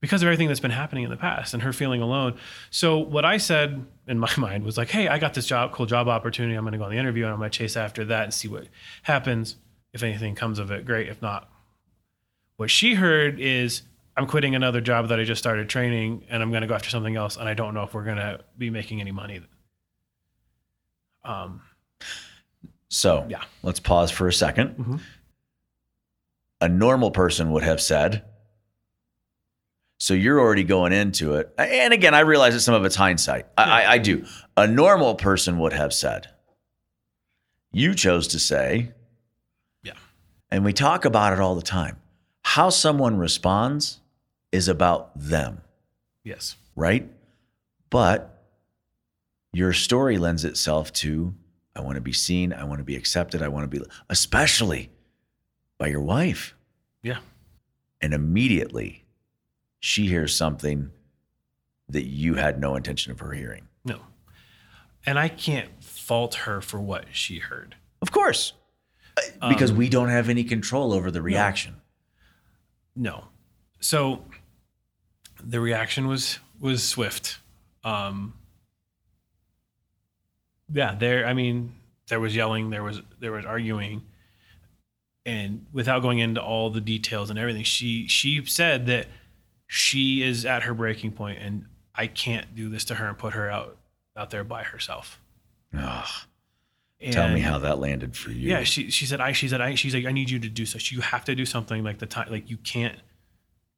Because 0.00 0.22
of 0.22 0.26
everything 0.28 0.48
that's 0.48 0.60
been 0.60 0.70
happening 0.70 1.04
in 1.04 1.10
the 1.10 1.16
past 1.16 1.52
and 1.52 1.62
her 1.62 1.72
feeling 1.74 2.00
alone. 2.00 2.38
So 2.70 2.98
what 2.98 3.24
I 3.24 3.36
said 3.36 3.84
in 4.06 4.18
my 4.18 4.30
mind 4.38 4.64
was 4.64 4.78
like, 4.78 4.88
"Hey, 4.88 5.08
I 5.08 5.18
got 5.18 5.34
this 5.34 5.46
job, 5.46 5.72
cool 5.72 5.86
job 5.86 6.08
opportunity. 6.08 6.54
I'm 6.54 6.64
going 6.64 6.72
to 6.72 6.78
go 6.78 6.84
on 6.84 6.90
the 6.90 6.96
interview 6.96 7.24
and 7.24 7.32
I'm 7.32 7.38
going 7.38 7.50
to 7.50 7.58
chase 7.58 7.76
after 7.76 8.04
that 8.06 8.24
and 8.24 8.34
see 8.34 8.48
what 8.48 8.66
happens. 9.02 9.56
If 9.92 10.02
anything 10.02 10.34
comes 10.34 10.58
of 10.58 10.70
it, 10.70 10.86
great. 10.86 11.08
If 11.08 11.20
not, 11.20 11.50
what 12.56 12.70
she 12.70 12.94
heard 12.94 13.40
is 13.40 13.82
I'm 14.20 14.26
quitting 14.26 14.54
another 14.54 14.80
job 14.80 15.08
that 15.08 15.18
I 15.18 15.24
just 15.24 15.40
started 15.40 15.68
training 15.68 16.26
and 16.28 16.42
I'm 16.42 16.50
going 16.50 16.62
to 16.62 16.68
go 16.68 16.74
after 16.74 16.90
something 16.90 17.16
else 17.16 17.36
and 17.36 17.48
I 17.48 17.54
don't 17.54 17.74
know 17.74 17.82
if 17.82 17.94
we're 17.94 18.04
going 18.04 18.18
to 18.18 18.40
be 18.56 18.70
making 18.70 19.00
any 19.00 19.12
money. 19.12 19.40
Um 21.24 21.62
so, 22.92 23.24
yeah. 23.28 23.42
Let's 23.62 23.78
pause 23.78 24.10
for 24.10 24.26
a 24.26 24.32
2nd 24.32 24.76
mm-hmm 24.76 24.96
a 26.60 26.68
normal 26.68 27.10
person 27.10 27.52
would 27.52 27.62
have 27.62 27.80
said. 27.80 28.24
So 29.98 30.14
you're 30.14 30.40
already 30.40 30.64
going 30.64 30.92
into 30.92 31.34
it. 31.34 31.52
And 31.58 31.92
again, 31.92 32.14
I 32.14 32.20
realize 32.20 32.54
that 32.54 32.60
some 32.60 32.74
of 32.74 32.84
it's 32.84 32.96
hindsight. 32.96 33.46
I, 33.56 33.82
I, 33.82 33.92
I 33.92 33.98
do. 33.98 34.24
A 34.56 34.66
normal 34.66 35.14
person 35.14 35.58
would 35.58 35.72
have 35.72 35.92
said. 35.92 36.28
You 37.72 37.94
chose 37.94 38.28
to 38.28 38.38
say. 38.38 38.92
Yeah. 39.82 39.92
And 40.50 40.64
we 40.64 40.72
talk 40.72 41.04
about 41.04 41.32
it 41.32 41.40
all 41.40 41.54
the 41.54 41.62
time. 41.62 41.98
How 42.42 42.70
someone 42.70 43.18
responds 43.18 43.99
is 44.52 44.68
about 44.68 45.10
them. 45.18 45.62
Yes. 46.24 46.56
Right? 46.76 47.08
But 47.88 48.44
your 49.52 49.72
story 49.72 50.18
lends 50.18 50.44
itself 50.44 50.92
to 50.94 51.34
I 51.74 51.82
want 51.82 51.94
to 51.94 52.00
be 52.00 52.12
seen, 52.12 52.52
I 52.52 52.64
want 52.64 52.78
to 52.78 52.84
be 52.84 52.96
accepted, 52.96 53.42
I 53.42 53.48
want 53.48 53.70
to 53.70 53.78
be 53.78 53.84
especially 54.08 54.90
by 55.78 55.86
your 55.86 56.00
wife. 56.00 56.54
Yeah. 57.02 57.18
And 58.00 58.12
immediately 58.12 59.04
she 59.78 60.06
hears 60.06 60.34
something 60.34 60.90
that 61.88 62.04
you 62.04 62.34
had 62.34 62.60
no 62.60 62.76
intention 62.76 63.12
of 63.12 63.20
her 63.20 63.32
hearing. 63.32 63.66
No. 63.84 64.00
and 65.06 65.18
I 65.18 65.28
can't 65.28 65.82
fault 65.82 66.34
her 66.34 66.60
for 66.60 66.78
what 66.78 67.06
she 67.12 67.38
heard. 67.38 67.76
Of 68.02 68.12
course. 68.12 68.52
Because 69.48 69.70
um, 69.70 69.76
we 69.76 69.88
don't 69.88 70.08
have 70.08 70.28
any 70.28 70.44
control 70.44 70.92
over 70.92 71.10
the 71.10 71.22
reaction. 71.22 71.76
No. 72.94 73.28
So 73.80 74.24
the 75.44 75.60
reaction 75.60 76.06
was 76.06 76.38
was 76.60 76.82
swift. 76.82 77.38
Um 77.84 78.34
yeah, 80.72 80.94
there 80.94 81.26
I 81.26 81.34
mean, 81.34 81.74
there 82.08 82.20
was 82.20 82.34
yelling, 82.34 82.70
there 82.70 82.82
was 82.82 83.00
there 83.18 83.32
was 83.32 83.44
arguing. 83.44 84.02
And 85.26 85.66
without 85.72 86.00
going 86.00 86.18
into 86.18 86.42
all 86.42 86.70
the 86.70 86.80
details 86.80 87.30
and 87.30 87.38
everything, 87.38 87.62
she 87.62 88.08
she 88.08 88.44
said 88.46 88.86
that 88.86 89.06
she 89.66 90.22
is 90.22 90.44
at 90.44 90.64
her 90.64 90.74
breaking 90.74 91.12
point 91.12 91.38
and 91.40 91.66
I 91.94 92.06
can't 92.06 92.54
do 92.54 92.68
this 92.68 92.84
to 92.86 92.94
her 92.96 93.06
and 93.06 93.18
put 93.18 93.34
her 93.34 93.50
out 93.50 93.76
out 94.16 94.30
there 94.30 94.44
by 94.44 94.62
herself. 94.62 95.20
Ugh, 95.76 96.08
tell 97.10 97.28
me 97.28 97.40
how 97.40 97.58
that 97.58 97.78
landed 97.78 98.16
for 98.16 98.30
you. 98.30 98.48
yeah, 98.48 98.62
she 98.64 98.90
she 98.90 99.06
said 99.06 99.20
I 99.20 99.32
she 99.32 99.48
said 99.48 99.60
I 99.60 99.74
she's 99.74 99.94
like 99.94 100.06
I 100.06 100.12
need 100.12 100.30
you 100.30 100.38
to 100.40 100.48
do 100.48 100.66
so. 100.66 100.78
You 100.80 101.02
have 101.02 101.24
to 101.26 101.34
do 101.34 101.44
something 101.44 101.84
like 101.84 101.98
the 101.98 102.06
time 102.06 102.30
like 102.30 102.50
you 102.50 102.56
can't 102.56 102.98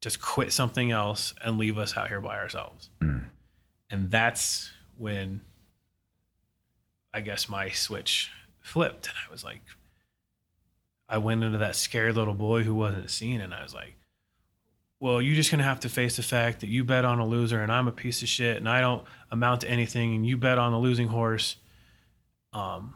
just 0.02 0.20
quit 0.20 0.52
something 0.52 0.90
else 0.90 1.32
and 1.42 1.56
leave 1.56 1.78
us 1.78 1.96
out 1.96 2.08
here 2.08 2.20
by 2.20 2.36
ourselves. 2.36 2.90
Mm. 3.00 3.26
And 3.88 4.10
that's 4.10 4.70
when 4.98 5.40
I 7.14 7.20
guess 7.20 7.48
my 7.48 7.70
switch 7.70 8.30
flipped 8.60 9.06
and 9.06 9.14
I 9.26 9.30
was 9.30 9.42
like 9.42 9.60
I 11.08 11.18
went 11.18 11.42
into 11.42 11.58
that 11.58 11.76
scared 11.76 12.16
little 12.16 12.34
boy 12.34 12.62
who 12.62 12.74
wasn't 12.74 13.10
seen 13.10 13.40
and 13.40 13.54
I 13.54 13.62
was 13.62 13.74
like 13.74 13.94
well, 14.98 15.20
you're 15.20 15.34
just 15.34 15.50
gonna 15.50 15.64
have 15.64 15.80
to 15.80 15.88
face 15.88 16.16
the 16.16 16.22
fact 16.22 16.60
that 16.60 16.68
you 16.68 16.84
bet 16.84 17.04
on 17.04 17.18
a 17.18 17.26
loser 17.26 17.60
and 17.60 17.72
I'm 17.72 17.88
a 17.88 17.92
piece 17.92 18.22
of 18.22 18.28
shit 18.28 18.56
and 18.56 18.68
I 18.68 18.80
don't 18.80 19.04
amount 19.30 19.62
to 19.62 19.70
anything 19.70 20.14
and 20.14 20.26
you 20.26 20.36
bet 20.36 20.58
on 20.58 20.72
a 20.72 20.78
losing 20.78 21.08
horse. 21.08 21.56
Um, 22.52 22.94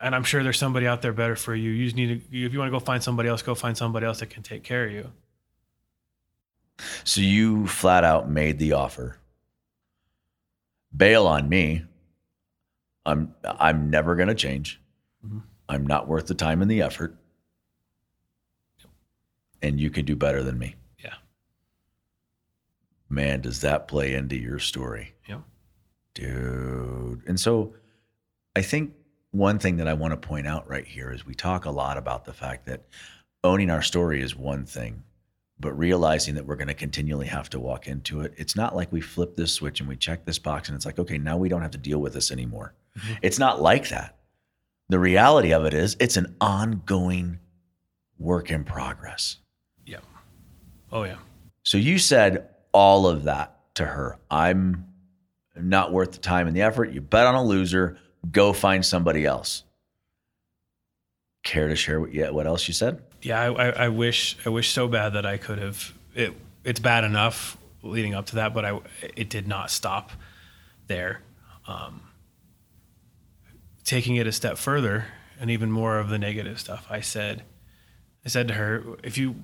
and 0.00 0.14
I'm 0.14 0.24
sure 0.24 0.42
there's 0.42 0.58
somebody 0.58 0.86
out 0.86 1.00
there 1.00 1.14
better 1.14 1.34
for 1.34 1.54
you. 1.54 1.70
You 1.70 1.86
just 1.86 1.96
need 1.96 2.30
to, 2.30 2.44
if 2.44 2.52
you 2.52 2.58
want 2.58 2.68
to 2.68 2.78
go 2.78 2.84
find 2.84 3.02
somebody 3.02 3.28
else, 3.28 3.40
go 3.40 3.54
find 3.54 3.76
somebody 3.76 4.04
else 4.04 4.20
that 4.20 4.28
can 4.28 4.42
take 4.42 4.64
care 4.64 4.84
of 4.84 4.92
you. 4.92 5.10
So 7.04 7.20
you 7.20 7.66
flat 7.66 8.04
out 8.04 8.30
made 8.30 8.58
the 8.58 8.72
offer. 8.72 9.18
Bail 10.96 11.26
on 11.26 11.48
me. 11.48 11.84
I'm 13.06 13.34
I'm 13.44 13.90
never 13.90 14.14
going 14.16 14.28
to 14.28 14.34
change. 14.34 14.80
Mhm. 15.26 15.42
I'm 15.68 15.86
not 15.86 16.08
worth 16.08 16.26
the 16.26 16.34
time 16.34 16.62
and 16.62 16.70
the 16.70 16.82
effort. 16.82 17.16
And 19.60 19.80
you 19.80 19.90
can 19.90 20.04
do 20.04 20.14
better 20.14 20.42
than 20.42 20.58
me. 20.58 20.76
Yeah. 20.98 21.14
Man, 23.08 23.40
does 23.40 23.60
that 23.62 23.88
play 23.88 24.14
into 24.14 24.36
your 24.36 24.58
story? 24.58 25.14
Yep. 25.28 25.42
Dude. 26.14 27.22
And 27.26 27.38
so 27.40 27.74
I 28.54 28.62
think 28.62 28.92
one 29.32 29.58
thing 29.58 29.76
that 29.78 29.88
I 29.88 29.94
want 29.94 30.12
to 30.12 30.28
point 30.28 30.46
out 30.46 30.68
right 30.68 30.86
here 30.86 31.10
is 31.10 31.26
we 31.26 31.34
talk 31.34 31.64
a 31.64 31.70
lot 31.70 31.96
about 31.96 32.24
the 32.24 32.32
fact 32.32 32.66
that 32.66 32.84
owning 33.44 33.70
our 33.70 33.82
story 33.82 34.22
is 34.22 34.36
one 34.36 34.64
thing, 34.64 35.02
but 35.60 35.72
realizing 35.76 36.34
that 36.36 36.46
we're 36.46 36.56
going 36.56 36.68
to 36.68 36.74
continually 36.74 37.26
have 37.26 37.50
to 37.50 37.58
walk 37.58 37.88
into 37.88 38.20
it. 38.20 38.32
It's 38.36 38.54
not 38.54 38.76
like 38.76 38.92
we 38.92 39.00
flip 39.00 39.36
this 39.36 39.52
switch 39.52 39.80
and 39.80 39.88
we 39.88 39.96
check 39.96 40.24
this 40.24 40.38
box 40.38 40.68
and 40.68 40.76
it's 40.76 40.86
like, 40.86 40.98
okay, 40.98 41.18
now 41.18 41.36
we 41.36 41.48
don't 41.48 41.62
have 41.62 41.72
to 41.72 41.78
deal 41.78 41.98
with 41.98 42.12
this 42.12 42.30
anymore. 42.30 42.74
Mhm. 42.96 43.18
It's 43.22 43.38
not 43.38 43.60
like 43.60 43.88
that. 43.88 44.16
The 44.88 44.98
reality 44.98 45.52
of 45.52 45.64
it 45.64 45.74
is 45.74 45.96
it's 46.00 46.16
an 46.16 46.36
ongoing 46.40 47.40
work 48.18 48.50
in 48.50 48.64
progress. 48.64 49.38
Yeah. 49.84 49.98
Oh 50.92 51.02
yeah. 51.04 51.18
So 51.64 51.76
you 51.76 51.98
said 51.98 52.48
all 52.72 53.06
of 53.06 53.24
that 53.24 53.58
to 53.74 53.84
her. 53.84 54.18
I'm 54.30 54.86
not 55.56 55.92
worth 55.92 56.12
the 56.12 56.18
time 56.18 56.46
and 56.46 56.56
the 56.56 56.62
effort. 56.62 56.92
You 56.92 57.00
bet 57.00 57.26
on 57.26 57.34
a 57.34 57.42
loser. 57.42 57.98
Go 58.30 58.52
find 58.52 58.84
somebody 58.86 59.24
else. 59.26 59.64
Care 61.42 61.68
to 61.68 61.76
share 61.76 62.00
what, 62.00 62.12
yeah, 62.14 62.30
what 62.30 62.46
else 62.46 62.66
you 62.68 62.74
said? 62.74 63.02
Yeah. 63.22 63.40
I, 63.40 63.46
I, 63.46 63.68
I 63.70 63.88
wish, 63.88 64.36
I 64.44 64.48
wish 64.48 64.70
so 64.70 64.88
bad 64.88 65.14
that 65.14 65.26
I 65.26 65.36
could 65.36 65.58
have, 65.58 65.92
it, 66.14 66.34
it's 66.64 66.80
bad 66.80 67.04
enough 67.04 67.56
leading 67.82 68.14
up 68.14 68.26
to 68.26 68.36
that, 68.36 68.54
but 68.54 68.64
I, 68.64 68.80
it 69.16 69.30
did 69.30 69.46
not 69.46 69.70
stop 69.70 70.10
there. 70.86 71.22
Um, 71.66 72.02
taking 73.84 74.16
it 74.16 74.26
a 74.26 74.32
step 74.32 74.58
further 74.58 75.06
and 75.40 75.50
even 75.50 75.70
more 75.70 75.98
of 75.98 76.08
the 76.08 76.18
negative 76.18 76.58
stuff, 76.58 76.86
I 76.90 77.00
said, 77.00 77.44
I 78.24 78.28
said 78.28 78.48
to 78.48 78.54
her, 78.54 78.84
if 79.02 79.16
you, 79.16 79.36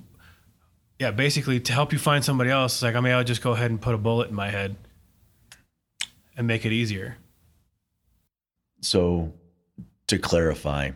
yeah, 0.99 1.11
basically 1.11 1.59
to 1.59 1.73
help 1.73 1.93
you 1.93 1.99
find 1.99 2.23
somebody 2.23 2.49
else, 2.49 2.81
like, 2.81 2.95
I 2.95 2.99
mean, 2.99 3.13
I'll 3.13 3.23
just 3.23 3.41
go 3.41 3.53
ahead 3.53 3.71
and 3.71 3.81
put 3.81 3.95
a 3.95 3.97
bullet 3.97 4.29
in 4.29 4.35
my 4.35 4.49
head 4.49 4.75
and 6.37 6.45
make 6.45 6.65
it 6.65 6.71
easier. 6.71 7.17
So, 8.81 9.33
to 10.07 10.19
clarify, 10.19 10.91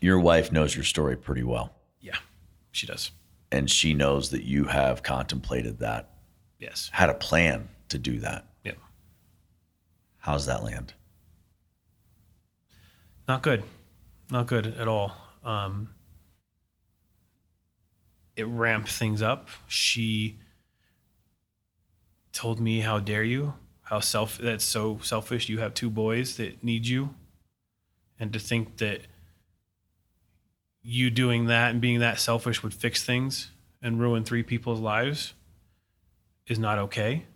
your 0.00 0.18
wife 0.20 0.50
knows 0.52 0.74
your 0.74 0.84
story 0.84 1.16
pretty 1.16 1.42
well, 1.42 1.74
Yeah, 2.00 2.16
she 2.72 2.86
does. 2.86 3.10
and 3.50 3.70
she 3.70 3.94
knows 3.94 4.30
that 4.30 4.44
you 4.44 4.64
have 4.64 5.02
contemplated 5.02 5.78
that, 5.80 6.10
Yes. 6.58 6.90
had 6.92 7.10
a 7.10 7.14
plan 7.14 7.68
to 7.88 7.98
do 7.98 8.18
that. 8.20 8.46
Yeah. 8.64 8.72
How's 10.18 10.46
that 10.46 10.62
land? 10.62 10.94
Not 13.26 13.42
good. 13.42 13.62
Not 14.30 14.46
good 14.46 14.66
at 14.66 14.88
all. 14.88 15.16
Um, 15.44 15.94
it 18.36 18.44
ramped 18.46 18.90
things 18.90 19.20
up. 19.22 19.48
She 19.68 20.38
told 22.32 22.60
me, 22.60 22.80
"How 22.80 23.00
dare 23.00 23.24
you? 23.24 23.54
How 23.82 24.00
self 24.00 24.38
that's 24.38 24.64
so 24.64 24.98
selfish. 25.02 25.48
You 25.48 25.58
have 25.60 25.74
two 25.74 25.90
boys 25.90 26.36
that 26.36 26.62
need 26.62 26.86
you, 26.86 27.14
and 28.18 28.32
to 28.32 28.38
think 28.38 28.76
that 28.78 29.06
you 30.90 31.10
doing 31.10 31.46
that 31.46 31.70
and 31.70 31.82
being 31.82 32.00
that 32.00 32.18
selfish 32.18 32.62
would 32.62 32.72
fix 32.72 33.04
things 33.04 33.50
and 33.82 34.00
ruin 34.00 34.24
three 34.24 34.42
people's 34.42 34.80
lives 34.80 35.34
is 36.46 36.58
not 36.58 36.78
okay." 36.78 37.26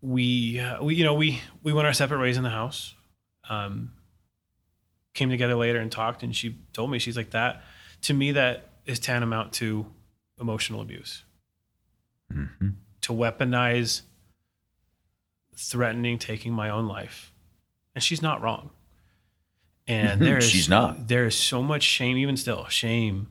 We, 0.00 0.60
uh, 0.60 0.82
we, 0.82 0.94
you 0.94 1.04
know, 1.04 1.14
we 1.14 1.40
we 1.62 1.72
went 1.72 1.86
our 1.86 1.92
separate 1.92 2.20
ways 2.20 2.36
in 2.36 2.42
the 2.42 2.50
house. 2.50 2.94
Um, 3.48 3.92
came 5.14 5.30
together 5.30 5.56
later 5.56 5.78
and 5.78 5.90
talked, 5.90 6.22
and 6.22 6.34
she 6.34 6.58
told 6.72 6.90
me 6.90 6.98
she's 6.98 7.16
like 7.16 7.30
that. 7.30 7.62
To 8.02 8.14
me, 8.14 8.32
that 8.32 8.70
is 8.84 8.98
tantamount 8.98 9.52
to 9.54 9.86
emotional 10.40 10.80
abuse. 10.80 11.24
Mm-hmm. 12.32 12.68
To 13.02 13.12
weaponize 13.12 14.02
threatening 15.56 16.18
taking 16.18 16.52
my 16.52 16.70
own 16.70 16.86
life, 16.86 17.32
and 17.94 18.04
she's 18.04 18.22
not 18.22 18.42
wrong. 18.42 18.70
And 19.88 20.08
mm-hmm. 20.08 20.24
there 20.24 20.38
is 20.38 20.48
She's 20.48 20.68
not. 20.68 21.08
There 21.08 21.26
is 21.26 21.36
so 21.36 21.62
much 21.62 21.82
shame, 21.82 22.16
even 22.16 22.36
still, 22.36 22.66
shame, 22.66 23.28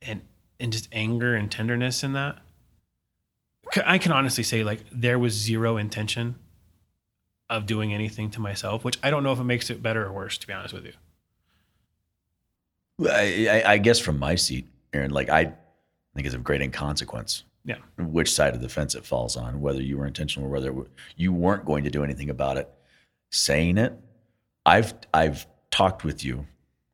and 0.00 0.22
and 0.58 0.72
just 0.72 0.88
anger 0.92 1.34
and 1.34 1.50
tenderness 1.50 2.02
in 2.02 2.14
that. 2.14 2.38
I 3.84 3.98
can 3.98 4.12
honestly 4.12 4.44
say, 4.44 4.62
like, 4.62 4.84
there 4.92 5.18
was 5.18 5.32
zero 5.32 5.76
intention 5.76 6.36
of 7.50 7.66
doing 7.66 7.92
anything 7.92 8.30
to 8.30 8.40
myself, 8.40 8.84
which 8.84 8.98
I 9.02 9.10
don't 9.10 9.22
know 9.22 9.32
if 9.32 9.40
it 9.40 9.44
makes 9.44 9.68
it 9.68 9.82
better 9.82 10.04
or 10.06 10.12
worse, 10.12 10.38
to 10.38 10.46
be 10.46 10.52
honest 10.52 10.72
with 10.72 10.86
you. 10.86 10.92
I, 13.10 13.48
I, 13.64 13.72
I 13.72 13.78
guess 13.78 13.98
from 13.98 14.18
my 14.18 14.34
seat, 14.34 14.66
Aaron, 14.92 15.10
like 15.10 15.28
I 15.28 15.44
think 16.14 16.26
it's 16.26 16.34
of 16.34 16.44
great 16.44 16.62
inconsequence. 16.62 17.44
Yeah. 17.64 17.76
Which 17.98 18.32
side 18.32 18.54
of 18.54 18.60
the 18.60 18.68
fence 18.68 18.94
it 18.94 19.04
falls 19.04 19.36
on, 19.36 19.60
whether 19.60 19.82
you 19.82 19.96
were 19.98 20.06
intentional 20.06 20.48
or 20.48 20.52
whether 20.52 20.74
you 21.16 21.32
weren't 21.32 21.64
going 21.64 21.84
to 21.84 21.90
do 21.90 22.04
anything 22.04 22.30
about 22.30 22.56
it. 22.56 22.68
Saying 23.30 23.78
it, 23.78 23.98
I've 24.66 24.94
I've 25.12 25.46
talked 25.70 26.04
with 26.04 26.24
you 26.24 26.46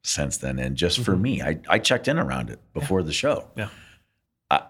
since 0.02 0.38
then, 0.38 0.58
and 0.58 0.76
just 0.76 1.00
for 1.00 1.14
Mhm. 1.14 1.20
me, 1.20 1.42
I 1.42 1.60
I 1.68 1.78
checked 1.78 2.08
in 2.08 2.18
around 2.18 2.50
it 2.50 2.58
before 2.72 3.02
the 3.02 3.12
show. 3.12 3.50
Yeah. 3.56 3.68
I 4.50 4.66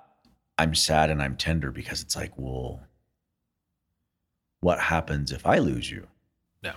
I'm 0.58 0.74
sad 0.74 1.10
and 1.10 1.22
I'm 1.22 1.36
tender 1.36 1.70
because 1.70 2.02
it's 2.02 2.16
like, 2.16 2.32
well, 2.36 2.80
what 4.60 4.78
happens 4.80 5.32
if 5.32 5.46
I 5.46 5.58
lose 5.58 5.90
you? 5.90 6.06
Yeah. 6.62 6.74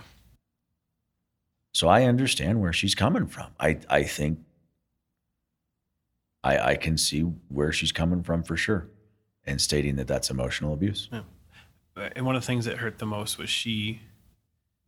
So 1.72 1.88
I 1.88 2.04
understand 2.04 2.60
where 2.60 2.72
she's 2.72 2.94
coming 2.94 3.26
from. 3.26 3.52
I 3.60 3.78
I 3.90 4.04
think 4.04 4.38
I 6.42 6.58
I 6.72 6.76
can 6.76 6.96
see 6.96 7.22
where 7.48 7.72
she's 7.72 7.92
coming 7.92 8.22
from 8.22 8.42
for 8.44 8.56
sure, 8.56 8.88
and 9.44 9.60
stating 9.60 9.96
that 9.96 10.06
that's 10.06 10.30
emotional 10.30 10.72
abuse. 10.72 11.08
Yeah. 11.12 11.22
And 11.96 12.26
one 12.26 12.34
of 12.34 12.42
the 12.42 12.46
things 12.46 12.64
that 12.64 12.78
hurt 12.78 12.98
the 12.98 13.06
most 13.06 13.38
was 13.38 13.48
she 13.50 14.00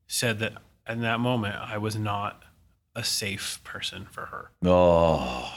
said 0.09 0.39
that 0.41 0.55
in 0.89 1.01
that 1.01 1.21
moment, 1.21 1.57
I 1.57 1.79
was 1.79 1.97
not 1.97 2.43
a 2.95 3.05
safe 3.05 3.61
person 3.65 4.07
for 4.11 4.27
her. 4.27 4.51
Oh, 4.65 5.53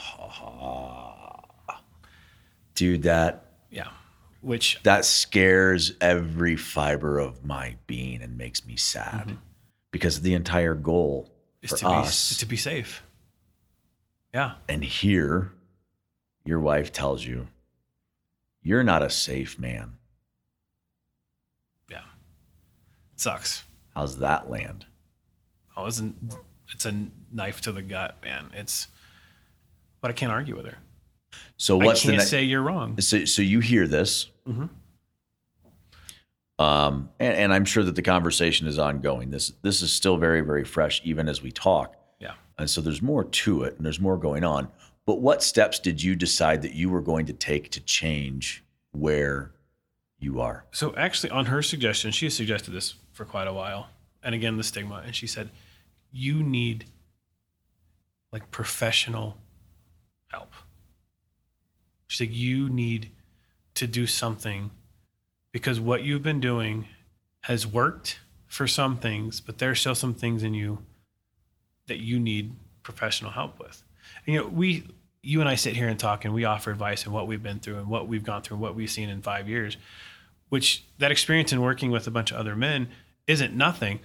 dude, 2.75 3.03
that 3.03 3.45
Yeah. 3.69 3.91
Which, 4.41 4.79
that 4.83 5.03
scares 5.05 5.93
every 5.99 6.55
fiber 6.55 7.19
of 7.19 7.43
my 7.45 7.75
being 7.87 8.21
and 8.21 8.37
makes 8.37 8.65
me 8.65 8.75
sad 8.77 9.27
Mhm. 9.27 9.37
because 9.91 10.21
the 10.21 10.33
entire 10.33 10.75
goal 10.75 11.29
is 11.61 11.71
for 11.71 11.77
to 11.77 11.87
us 11.89 12.29
be, 12.29 12.35
to 12.39 12.45
be 12.45 12.57
safe. 12.57 13.03
Yeah. 14.33 14.55
and 14.67 14.83
here 14.83 15.51
your 16.45 16.59
wife 16.59 16.91
tells 16.93 17.25
you 17.25 17.47
you're 18.61 18.83
not 18.83 19.01
a 19.03 19.09
safe 19.09 19.57
man 19.59 19.97
Yeah. 21.89 22.05
sucks. 23.15 23.63
How's 23.95 24.19
that 24.19 24.49
land? 24.49 24.85
It's 25.87 25.99
a, 25.99 26.11
it's 26.73 26.85
a 26.85 26.93
knife 27.31 27.61
to 27.61 27.71
the 27.71 27.81
gut, 27.81 28.17
man. 28.23 28.49
It's, 28.53 28.87
but 30.01 30.09
I 30.11 30.13
can't 30.13 30.31
argue 30.31 30.55
with 30.55 30.65
her. 30.65 30.77
So 31.57 31.77
what's 31.77 32.01
I 32.01 32.03
can't 32.09 32.17
the 32.19 32.23
ne- 32.23 32.29
say 32.29 32.43
you're 32.43 32.61
wrong. 32.61 32.99
so, 33.01 33.25
so 33.25 33.41
you 33.41 33.59
hear 33.59 33.87
this 33.87 34.27
Mhm. 34.47 34.69
um, 36.57 37.09
and, 37.19 37.33
and 37.35 37.53
i'm 37.53 37.65
sure 37.65 37.83
that 37.83 37.95
the 37.95 38.01
conversation 38.01 38.67
is 38.67 38.79
ongoing 38.79 39.29
this 39.29 39.53
this 39.61 39.81
is 39.81 39.91
still 39.91 40.17
very 40.17 40.41
very 40.41 40.63
fresh 40.63 41.01
even 41.03 41.29
as 41.29 41.41
we 41.41 41.51
talk 41.51 41.95
Yeah. 42.19 42.33
and 42.57 42.69
so 42.69 42.81
there's 42.81 43.01
more 43.01 43.23
to 43.23 43.63
it 43.63 43.75
and 43.77 43.85
there's 43.85 43.99
more 43.99 44.17
going 44.17 44.43
on 44.43 44.69
but 45.05 45.21
what 45.21 45.43
steps 45.43 45.79
did 45.79 46.01
you 46.01 46.15
decide 46.15 46.61
that 46.63 46.73
you 46.73 46.89
were 46.89 47.01
going 47.01 47.25
to 47.27 47.33
take 47.33 47.69
to 47.71 47.79
change 47.81 48.63
where 48.91 49.51
you 50.19 50.41
are 50.41 50.65
So 50.71 50.93
actually, 50.95 51.29
on 51.31 51.45
her 51.45 51.61
suggestion, 51.61 52.11
she 52.11 52.25
has 52.25 52.33
suggested 52.35 52.71
this 52.71 52.95
for 53.13 53.23
quite 53.23 53.47
a 53.47 53.53
while. 53.53 53.87
And 54.21 54.35
again, 54.35 54.57
the 54.57 54.63
stigma. 54.65 55.01
And 55.05 55.15
she 55.15 55.27
said, 55.27 55.49
you 56.11 56.43
need 56.43 56.85
like 58.31 58.51
professional 58.51 59.37
help. 60.27 60.53
She's 62.07 62.27
like, 62.27 62.35
you 62.35 62.69
need 62.69 63.11
to 63.75 63.87
do 63.87 64.07
something 64.07 64.71
because 65.51 65.79
what 65.79 66.03
you've 66.03 66.23
been 66.23 66.39
doing 66.39 66.85
has 67.41 67.65
worked 67.65 68.19
for 68.47 68.67
some 68.67 68.97
things, 68.97 69.39
but 69.41 69.57
there 69.57 69.69
are 69.69 69.75
still 69.75 69.95
some 69.95 70.13
things 70.13 70.43
in 70.43 70.53
you 70.53 70.79
that 71.87 71.99
you 71.99 72.19
need 72.19 72.55
professional 72.83 73.31
help 73.31 73.59
with. 73.59 73.83
And, 74.25 74.33
you 74.33 74.41
know, 74.41 74.47
we, 74.47 74.87
you 75.21 75.39
and 75.39 75.49
I 75.49 75.55
sit 75.55 75.75
here 75.75 75.87
and 75.87 75.99
talk, 75.99 76.25
and 76.25 76.33
we 76.33 76.45
offer 76.45 76.71
advice 76.71 77.05
on 77.05 77.13
what 77.13 77.27
we've 77.27 77.43
been 77.43 77.59
through 77.59 77.77
and 77.77 77.87
what 77.87 78.07
we've 78.07 78.23
gone 78.23 78.41
through, 78.41 78.55
and 78.55 78.61
what 78.61 78.75
we've 78.75 78.89
seen 78.89 79.09
in 79.09 79.21
five 79.21 79.47
years. 79.47 79.77
Which 80.49 80.83
that 80.97 81.11
experience 81.11 81.53
in 81.53 81.61
working 81.61 81.91
with 81.91 82.07
a 82.07 82.11
bunch 82.11 82.31
of 82.31 82.37
other 82.37 82.55
men 82.55 82.89
isn't 83.27 83.55
nothing, 83.55 83.99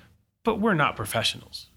but 0.45 0.61
we're 0.61 0.75
not 0.75 0.97
professionals. 0.97 1.69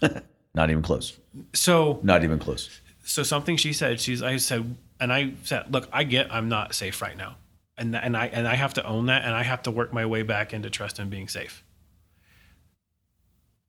not 0.54 0.70
even 0.70 0.82
close. 0.82 1.18
So 1.52 2.00
not 2.02 2.24
even 2.24 2.38
close. 2.38 2.80
So 3.04 3.22
something 3.22 3.56
she 3.56 3.72
said 3.72 4.00
she's 4.00 4.22
i 4.22 4.36
said 4.36 4.76
and 4.98 5.12
i 5.12 5.34
said 5.44 5.72
look 5.72 5.88
i 5.92 6.04
get 6.04 6.32
i'm 6.32 6.48
not 6.48 6.74
safe 6.74 7.00
right 7.00 7.16
now. 7.16 7.36
And 7.78 7.94
and 7.94 8.16
i 8.16 8.26
and 8.26 8.48
i 8.48 8.54
have 8.54 8.74
to 8.74 8.86
own 8.86 9.06
that 9.06 9.24
and 9.24 9.34
i 9.34 9.42
have 9.42 9.62
to 9.64 9.70
work 9.70 9.92
my 9.92 10.06
way 10.06 10.22
back 10.22 10.52
into 10.52 10.70
trust 10.70 10.98
and 10.98 11.10
being 11.10 11.28
safe. 11.28 11.62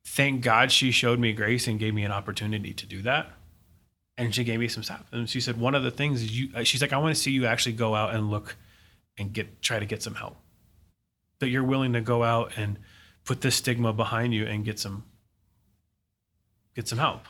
Thank 0.06 0.42
god 0.42 0.72
she 0.72 0.92
showed 0.92 1.20
me 1.20 1.34
grace 1.34 1.68
and 1.68 1.80
gave 1.80 1.94
me 1.94 2.04
an 2.04 2.12
opportunity 2.12 2.74
to 2.74 2.86
do 2.86 3.02
that. 3.04 3.32
And 4.20 4.34
she 4.34 4.44
gave 4.44 4.60
me 4.60 4.68
some 4.68 4.82
stuff. 4.82 5.06
And 5.12 5.30
she 5.30 5.40
said 5.40 5.60
one 5.60 5.76
of 5.76 5.84
the 5.84 5.92
things 5.92 6.24
is 6.24 6.40
you 6.40 6.50
uh, 6.56 6.64
she's 6.64 6.82
like 6.82 6.94
i 6.94 6.98
want 6.98 7.16
to 7.16 7.22
see 7.22 7.32
you 7.32 7.46
actually 7.46 7.74
go 7.74 7.96
out 7.96 8.16
and 8.16 8.32
look 8.32 8.56
and 9.18 9.34
get 9.34 9.62
try 9.62 9.80
to 9.80 9.86
get 9.86 10.02
some 10.02 10.16
help. 10.16 10.38
That 11.40 11.50
you're 11.50 11.64
willing 11.64 11.94
to 11.94 12.02
go 12.02 12.24
out 12.24 12.54
and 12.58 12.80
put 13.24 13.42
this 13.42 13.56
stigma 13.56 13.94
behind 13.94 14.34
you 14.34 14.46
and 14.46 14.66
get 14.66 14.80
some 14.80 15.04
get 16.78 16.88
some 16.88 17.00
help 17.00 17.24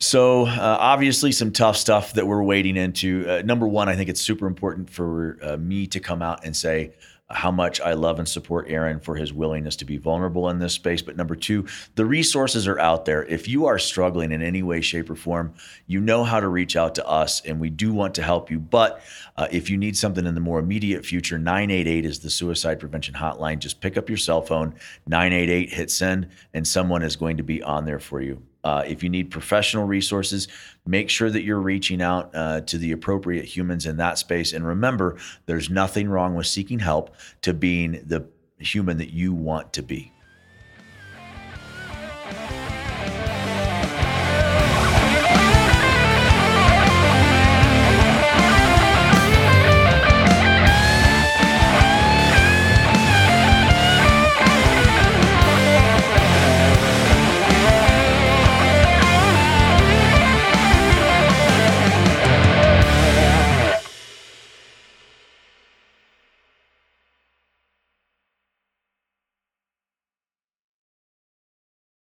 So 0.00 0.46
uh, 0.46 0.76
obviously, 0.80 1.32
some 1.32 1.52
tough 1.52 1.76
stuff 1.76 2.12
that 2.14 2.26
we're 2.26 2.42
wading 2.42 2.76
into. 2.76 3.26
Uh, 3.28 3.42
number 3.44 3.66
one, 3.66 3.88
I 3.88 3.96
think 3.96 4.08
it's 4.08 4.20
super 4.20 4.46
important 4.46 4.88
for 4.88 5.38
uh, 5.42 5.56
me 5.56 5.88
to 5.88 5.98
come 5.98 6.22
out 6.22 6.44
and 6.44 6.56
say 6.56 6.92
how 7.30 7.50
much 7.50 7.80
I 7.80 7.92
love 7.92 8.18
and 8.18 8.28
support 8.28 8.66
Aaron 8.68 9.00
for 9.00 9.14
his 9.14 9.32
willingness 9.32 9.76
to 9.76 9.84
be 9.84 9.98
vulnerable 9.98 10.48
in 10.48 10.58
this 10.58 10.72
space. 10.72 11.02
But 11.02 11.16
number 11.16 11.36
two, 11.36 11.66
the 11.94 12.06
resources 12.06 12.66
are 12.66 12.78
out 12.78 13.04
there. 13.04 13.24
If 13.24 13.46
you 13.46 13.66
are 13.66 13.78
struggling 13.78 14.32
in 14.32 14.40
any 14.40 14.62
way, 14.62 14.80
shape, 14.80 15.10
or 15.10 15.14
form, 15.14 15.52
you 15.86 16.00
know 16.00 16.24
how 16.24 16.40
to 16.40 16.48
reach 16.48 16.74
out 16.74 16.94
to 16.94 17.06
us, 17.06 17.42
and 17.44 17.60
we 17.60 17.68
do 17.68 17.92
want 17.92 18.14
to 18.14 18.22
help 18.22 18.50
you. 18.50 18.58
But 18.58 19.02
uh, 19.36 19.48
if 19.50 19.68
you 19.68 19.76
need 19.76 19.96
something 19.96 20.26
in 20.26 20.34
the 20.34 20.40
more 20.40 20.58
immediate 20.58 21.04
future, 21.04 21.38
988 21.38 22.06
is 22.06 22.20
the 22.20 22.30
suicide 22.30 22.80
prevention 22.80 23.14
hotline. 23.14 23.58
Just 23.58 23.80
pick 23.80 23.98
up 23.98 24.08
your 24.08 24.18
cell 24.18 24.40
phone, 24.40 24.74
988, 25.06 25.70
hit 25.70 25.90
send, 25.90 26.28
and 26.54 26.66
someone 26.66 27.02
is 27.02 27.16
going 27.16 27.36
to 27.36 27.42
be 27.42 27.62
on 27.62 27.84
there 27.84 28.00
for 28.00 28.22
you. 28.22 28.42
Uh, 28.68 28.82
if 28.82 29.02
you 29.02 29.08
need 29.08 29.30
professional 29.30 29.86
resources, 29.86 30.46
make 30.84 31.08
sure 31.08 31.30
that 31.30 31.42
you're 31.42 31.58
reaching 31.58 32.02
out 32.02 32.30
uh, 32.34 32.60
to 32.60 32.76
the 32.76 32.92
appropriate 32.92 33.46
humans 33.46 33.86
in 33.86 33.96
that 33.96 34.18
space. 34.18 34.52
And 34.52 34.66
remember, 34.66 35.16
there's 35.46 35.70
nothing 35.70 36.06
wrong 36.10 36.34
with 36.34 36.46
seeking 36.46 36.80
help 36.80 37.16
to 37.40 37.54
being 37.54 37.92
the 38.04 38.26
human 38.58 38.98
that 38.98 39.10
you 39.10 39.32
want 39.32 39.72
to 39.72 39.82
be. 39.82 40.12